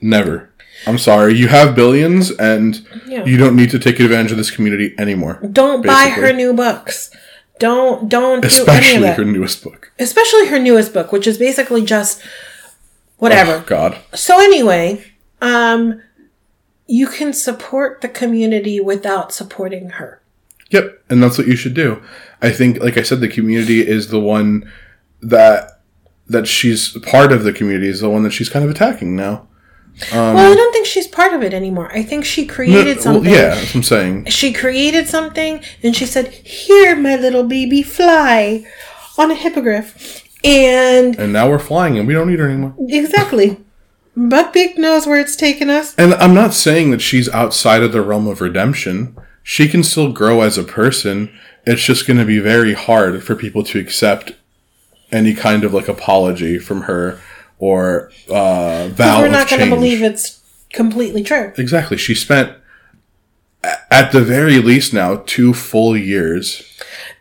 never. 0.00 0.48
I'm 0.86 0.98
sorry. 0.98 1.34
You 1.34 1.48
have 1.48 1.74
billions 1.74 2.30
and 2.30 2.80
Yeah. 3.06 3.24
you 3.24 3.36
don't 3.36 3.56
need 3.56 3.70
to 3.70 3.78
take 3.78 3.98
advantage 4.00 4.30
of 4.32 4.38
this 4.38 4.50
community 4.50 4.94
anymore. 4.98 5.38
Don't 5.52 5.84
buy 5.84 6.08
her 6.08 6.32
new 6.32 6.52
books. 6.52 7.10
Don't 7.58 8.08
don't 8.08 8.40
do 8.40 8.46
Especially 8.48 9.00
that. 9.02 9.16
her 9.16 9.24
newest 9.24 9.62
book. 9.62 9.90
Especially 9.98 10.46
her 10.46 10.58
newest 10.58 10.92
book, 10.92 11.12
which 11.12 11.26
is 11.26 11.38
basically 11.38 11.82
just 11.84 12.20
whatever. 13.18 13.52
Oh, 13.52 13.64
God. 13.66 13.98
So 14.14 14.40
anyway, 14.40 15.04
um, 15.40 16.00
you 16.86 17.06
can 17.06 17.32
support 17.32 18.00
the 18.00 18.08
community 18.08 18.80
without 18.80 19.32
supporting 19.32 19.90
her. 19.90 20.20
Yep, 20.72 21.04
and 21.10 21.22
that's 21.22 21.36
what 21.38 21.46
you 21.46 21.56
should 21.56 21.74
do. 21.74 22.02
I 22.40 22.50
think, 22.50 22.80
like 22.82 22.96
I 22.96 23.02
said, 23.02 23.20
the 23.20 23.28
community 23.28 23.86
is 23.86 24.08
the 24.08 24.20
one 24.20 24.70
that 25.20 25.80
that 26.28 26.46
she's 26.48 26.96
part 26.98 27.30
of. 27.32 27.44
The 27.44 27.52
community 27.52 27.88
is 27.88 28.00
the 28.00 28.08
one 28.10 28.22
that 28.22 28.30
she's 28.32 28.48
kind 28.48 28.64
of 28.64 28.70
attacking 28.70 29.14
now. 29.14 29.46
well, 30.12 30.36
I 30.52 30.54
don't 30.54 30.72
think 30.72 30.86
she's 30.86 31.06
part 31.06 31.34
of 31.34 31.42
it 31.42 31.52
anymore. 31.52 31.90
I 31.92 32.02
think 32.02 32.24
she 32.24 32.46
created 32.46 32.96
Um, 32.98 33.04
Well, 33.04 33.14
something. 33.14 33.32
yeah, 33.32 33.54
that's 33.54 33.66
what 33.66 33.74
I'm 33.76 33.82
saying. 33.82 34.24
She 34.26 34.52
created 34.52 35.08
something, 35.08 35.60
and 35.82 35.94
she 35.94 36.06
said, 36.06 36.28
"Here, 36.28 36.96
my 36.96 37.16
little 37.16 37.44
baby, 37.44 37.82
fly 37.82 38.64
on 39.18 39.30
a 39.30 39.34
hippogriff." 39.34 40.22
And 40.44 41.16
And 41.18 41.32
now 41.32 41.48
we're 41.50 41.58
flying, 41.58 41.98
and 41.98 42.08
we 42.08 42.14
don't 42.14 42.28
need 42.30 42.38
her 42.38 42.48
anymore. 42.48 42.74
exactly, 42.88 43.58
Buckbeak 44.16 44.76
knows 44.78 45.06
where 45.06 45.20
it's 45.20 45.36
taken 45.36 45.68
us. 45.70 45.94
And 45.96 46.14
I'm 46.14 46.34
not 46.34 46.52
saying 46.54 46.90
that 46.92 47.00
she's 47.02 47.28
outside 47.28 47.82
of 47.82 47.92
the 47.92 48.00
realm 48.02 48.26
of 48.26 48.40
redemption. 48.40 49.14
She 49.42 49.68
can 49.68 49.82
still 49.82 50.12
grow 50.12 50.40
as 50.42 50.56
a 50.56 50.64
person. 50.64 51.36
It's 51.64 51.84
just 51.84 52.06
going 52.06 52.18
to 52.18 52.24
be 52.24 52.38
very 52.38 52.74
hard 52.74 53.22
for 53.24 53.34
people 53.34 53.62
to 53.64 53.78
accept 53.78 54.32
any 55.10 55.34
kind 55.34 55.64
of 55.64 55.74
like 55.74 55.88
apology 55.88 56.58
from 56.58 56.82
her 56.82 57.20
or 57.58 58.10
uh, 58.28 58.88
vow 58.88 59.20
We're 59.20 59.28
not 59.28 59.48
going 59.48 59.62
to 59.62 59.74
believe 59.74 60.02
it's 60.02 60.40
completely 60.70 61.22
true. 61.22 61.52
exactly. 61.56 61.96
She 61.96 62.14
spent 62.14 62.56
at 63.90 64.10
the 64.12 64.22
very 64.22 64.58
least 64.58 64.92
now 64.92 65.22
two 65.26 65.54
full 65.54 65.96
years. 65.96 66.62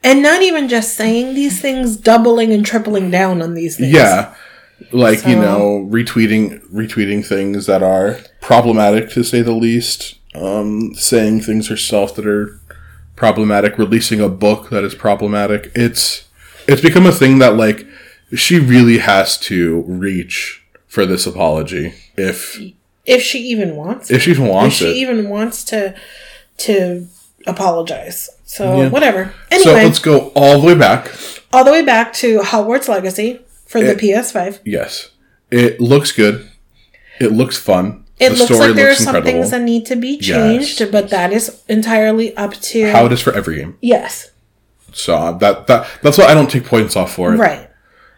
And 0.03 0.23
not 0.23 0.41
even 0.41 0.67
just 0.67 0.95
saying 0.95 1.35
these 1.35 1.61
things, 1.61 1.95
doubling 1.95 2.51
and 2.53 2.65
tripling 2.65 3.11
down 3.11 3.41
on 3.41 3.53
these 3.53 3.77
things. 3.77 3.93
Yeah. 3.93 4.33
Like, 4.91 5.27
you 5.27 5.35
know, 5.35 5.87
retweeting 5.91 6.59
retweeting 6.71 7.23
things 7.23 7.67
that 7.67 7.83
are 7.83 8.17
problematic 8.41 9.11
to 9.11 9.23
say 9.23 9.43
the 9.43 9.51
least. 9.51 10.15
Um, 10.33 10.93
saying 10.95 11.41
things 11.41 11.67
herself 11.67 12.15
that 12.15 12.25
are 12.25 12.57
problematic, 13.17 13.77
releasing 13.77 14.21
a 14.21 14.29
book 14.29 14.69
that 14.69 14.83
is 14.85 14.95
problematic. 14.95 15.71
It's 15.75 16.27
it's 16.67 16.81
become 16.81 17.05
a 17.05 17.11
thing 17.11 17.39
that 17.39 17.55
like 17.57 17.85
she 18.33 18.57
really 18.59 18.99
has 18.99 19.37
to 19.39 19.81
reach 19.81 20.63
for 20.87 21.05
this 21.05 21.25
apology 21.27 21.93
if 22.15 22.57
If 23.05 23.21
she 23.23 23.39
even 23.39 23.75
wants 23.75 24.09
if 24.09 24.21
she 24.23 24.31
even 24.31 24.45
if 24.45 24.51
wants 24.51 24.75
she 24.77 24.85
it. 24.91 24.95
even 24.95 25.27
wants 25.29 25.65
to 25.65 25.95
to 26.59 27.07
apologize. 27.45 28.29
So 28.45 28.77
Yeah. 28.83 28.89
whatever. 28.89 29.33
so 29.51 29.55
Anyway, 29.71 29.83
let's 29.85 29.99
go 29.99 30.31
all 30.35 30.61
the 30.61 30.67
way 30.67 30.75
back. 30.75 31.11
all 31.51 31.65
the 31.65 31.71
way 31.71 31.83
back 31.83 32.13
to 32.13 32.39
Hogwarts 32.39 32.87
Legacy 32.87 33.41
for 33.65 33.81
the 33.81 33.95
PS5. 33.95 34.59
Yes. 34.63 35.09
It 35.49 35.81
looks 35.81 36.13
good. 36.13 36.49
It 37.19 37.33
looks 37.33 37.57
fun. 37.57 38.00
It 38.21 38.29
the 38.29 38.35
looks 38.35 38.51
like 38.51 38.75
there 38.75 38.89
are 38.91 38.95
some 38.95 39.15
incredible. 39.15 39.31
things 39.41 39.51
that 39.51 39.61
need 39.61 39.85
to 39.87 39.95
be 39.95 40.17
Yes. 40.21 40.25
changed, 40.25 40.91
but 40.91 41.09
that 41.09 41.33
is 41.33 41.61
entirely 41.67 42.35
up 42.37 42.53
to 42.71 42.91
How 42.91 43.05
it 43.07 43.11
is 43.11 43.21
for 43.21 43.33
every 43.33 43.57
game. 43.57 43.77
Yes. 43.81 44.31
So 44.93 45.15
uh, 45.15 45.31
that 45.39 45.67
that 45.67 45.87
that's 46.03 46.17
why 46.17 46.25
I 46.25 46.33
don't 46.33 46.49
take 46.49 46.65
points 46.65 46.95
off 46.95 47.13
for 47.13 47.33
it. 47.33 47.37
Right. 47.37 47.69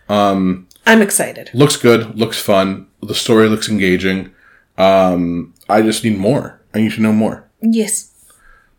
Um 0.09 0.67
I'm 0.85 1.01
excited. 1.01 1.49
Looks 1.53 1.77
good, 1.77 2.17
looks 2.19 2.39
fun. 2.41 2.87
The 3.01 3.15
story 3.15 3.47
looks 3.47 3.69
engaging. 3.69 4.31
Um, 4.77 5.53
I 5.69 5.81
just 5.81 6.03
need 6.03 6.17
more. 6.17 6.59
I 6.73 6.79
need 6.79 6.91
to 6.93 7.01
know 7.01 7.13
more. 7.13 7.49
Yes. 7.61 8.09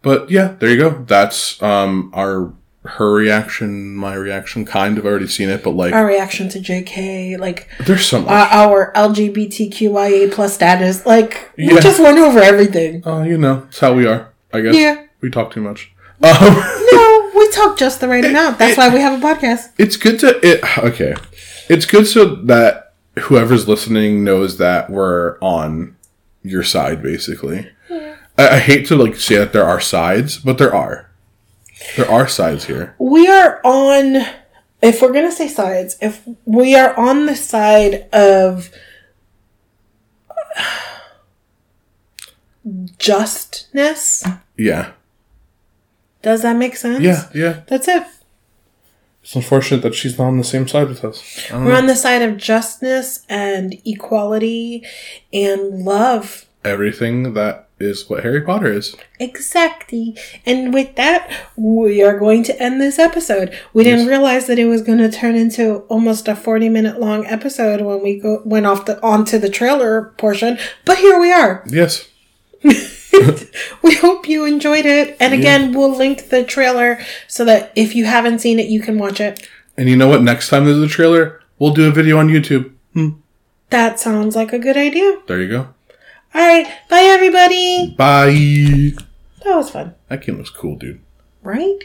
But 0.02 0.30
yeah, 0.30 0.56
there 0.58 0.68
you 0.70 0.76
go. 0.76 1.04
That's 1.06 1.62
um 1.62 2.10
our 2.12 2.52
her 2.84 3.12
reaction, 3.12 3.94
my 3.94 4.14
reaction. 4.14 4.64
Kind 4.64 4.98
of 4.98 5.06
already 5.06 5.26
seen 5.26 5.48
it, 5.48 5.62
but 5.64 5.70
like 5.70 5.92
Our 5.94 6.06
reaction 6.06 6.48
to 6.50 6.58
JK, 6.58 7.38
like 7.38 7.68
there's 7.80 8.06
so 8.06 8.20
much. 8.20 8.30
uh, 8.30 8.48
our 8.52 8.92
LGBTQIA 8.94 10.32
plus 10.32 10.54
status, 10.54 11.04
like 11.06 11.50
we 11.56 11.68
just 11.80 12.00
went 12.00 12.18
over 12.18 12.40
everything. 12.40 13.02
Oh, 13.06 13.22
you 13.22 13.38
know, 13.38 13.64
it's 13.68 13.80
how 13.80 13.94
we 13.94 14.06
are. 14.06 14.32
I 14.52 14.60
guess. 14.60 14.74
Yeah. 14.76 15.06
We 15.20 15.30
talk 15.30 15.52
too 15.52 15.60
much. 15.62 15.90
Um, 16.22 16.30
No, 16.92 17.30
we 17.34 17.50
talk 17.50 17.76
just 17.76 18.00
the 18.00 18.08
right 18.08 18.24
amount. 18.24 18.58
That's 18.58 18.78
why 18.78 18.88
we 18.88 19.00
have 19.00 19.20
a 19.22 19.26
podcast. 19.26 19.72
it's 19.78 19.96
good 19.96 20.18
to 20.20 20.38
it. 20.46 20.60
Okay, 20.78 21.14
it's 21.68 21.84
good 21.86 22.06
so 22.06 22.36
that 22.36 22.94
whoever's 23.18 23.66
listening 23.68 24.24
knows 24.24 24.56
that 24.58 24.88
we're 24.90 25.38
on 25.40 25.96
your 26.42 26.62
side. 26.62 27.02
Basically, 27.02 27.68
I, 27.90 28.14
I 28.38 28.58
hate 28.58 28.86
to 28.86 28.96
like 28.96 29.16
say 29.16 29.36
that 29.36 29.52
there 29.52 29.64
are 29.64 29.80
sides, 29.80 30.38
but 30.38 30.56
there 30.58 30.74
are. 30.74 31.10
There 31.96 32.10
are 32.10 32.26
sides 32.26 32.64
here. 32.66 32.94
We 32.98 33.28
are 33.28 33.60
on, 33.64 34.16
if 34.82 35.00
we're 35.02 35.12
going 35.12 35.28
to 35.28 35.32
say 35.36 35.48
sides, 35.48 35.96
if 36.00 36.26
we 36.44 36.74
are 36.74 36.96
on 36.98 37.26
the 37.26 37.36
side 37.36 38.08
of 38.12 38.70
justness, 42.98 44.24
Yeah, 44.56 44.92
does 46.22 46.42
that 46.42 46.56
make 46.56 46.76
sense? 46.76 47.00
yeah, 47.02 47.28
yeah. 47.34 47.60
That's 47.66 47.88
it. 47.88 48.04
It's 49.22 49.34
unfortunate 49.34 49.82
that 49.82 49.94
she's 49.94 50.18
not 50.18 50.26
on 50.28 50.36
the 50.38 50.44
same 50.44 50.68
side 50.68 50.88
with 50.88 51.02
us. 51.04 51.48
We're 51.50 51.64
know. 51.64 51.76
on 51.76 51.86
the 51.86 51.96
side 51.96 52.20
of 52.22 52.36
justness 52.36 53.24
and 53.28 53.74
equality 53.86 54.84
and 55.32 55.82
love. 55.84 56.44
Everything 56.62 57.32
that 57.32 57.63
is 57.78 58.08
what 58.08 58.22
Harry 58.22 58.40
Potter 58.40 58.72
is. 58.72 58.96
Exactly. 59.18 60.16
And 60.46 60.72
with 60.72 60.94
that, 60.96 61.30
we 61.56 62.02
are 62.02 62.18
going 62.18 62.42
to 62.44 62.62
end 62.62 62.80
this 62.80 62.98
episode. 62.98 63.56
We 63.72 63.84
didn't 63.84 64.06
realize 64.06 64.46
that 64.46 64.58
it 64.58 64.66
was 64.66 64.82
going 64.82 64.98
to 64.98 65.10
turn 65.10 65.34
into 65.34 65.78
almost 65.88 66.28
a 66.28 66.36
40 66.36 66.68
minute 66.68 67.00
long 67.00 67.26
episode 67.26 67.80
when 67.80 68.02
we 68.02 68.18
go 68.20 68.42
went 68.44 68.66
off 68.66 68.86
the 68.86 69.02
onto 69.02 69.38
the 69.38 69.48
trailer 69.50 70.14
portion, 70.18 70.58
but 70.84 70.98
here 70.98 71.18
we 71.20 71.32
are. 71.32 71.64
Yes. 71.74 72.08
We 73.82 73.94
hope 73.94 74.28
you 74.28 74.44
enjoyed 74.44 74.86
it. 74.86 75.16
And 75.20 75.32
again, 75.34 75.72
we'll 75.72 75.94
link 75.94 76.30
the 76.30 76.42
trailer 76.42 76.98
so 77.28 77.44
that 77.44 77.72
if 77.76 77.94
you 77.94 78.06
haven't 78.06 78.40
seen 78.40 78.58
it, 78.58 78.66
you 78.66 78.80
can 78.80 78.98
watch 78.98 79.20
it. 79.20 79.46
And 79.76 79.88
you 79.88 79.96
know 79.96 80.08
what? 80.08 80.22
Next 80.22 80.48
time 80.48 80.64
there's 80.64 80.78
a 80.78 80.88
trailer, 80.88 81.40
we'll 81.58 81.74
do 81.74 81.86
a 81.86 81.92
video 81.92 82.18
on 82.18 82.28
YouTube. 82.28 82.72
Hmm. 82.92 83.10
That 83.70 84.00
sounds 84.00 84.34
like 84.34 84.52
a 84.52 84.58
good 84.58 84.76
idea. 84.76 85.20
There 85.26 85.40
you 85.40 85.48
go. 85.48 85.73
All 86.34 86.46
right. 86.46 86.66
Bye 86.88 87.02
everybody. 87.04 87.94
Bye. 87.96 88.92
That 89.44 89.56
was 89.56 89.70
fun, 89.70 89.94
That 90.08 90.22
game 90.24 90.38
looks 90.38 90.50
cool, 90.50 90.76
dude. 90.76 91.00
right? 91.42 91.78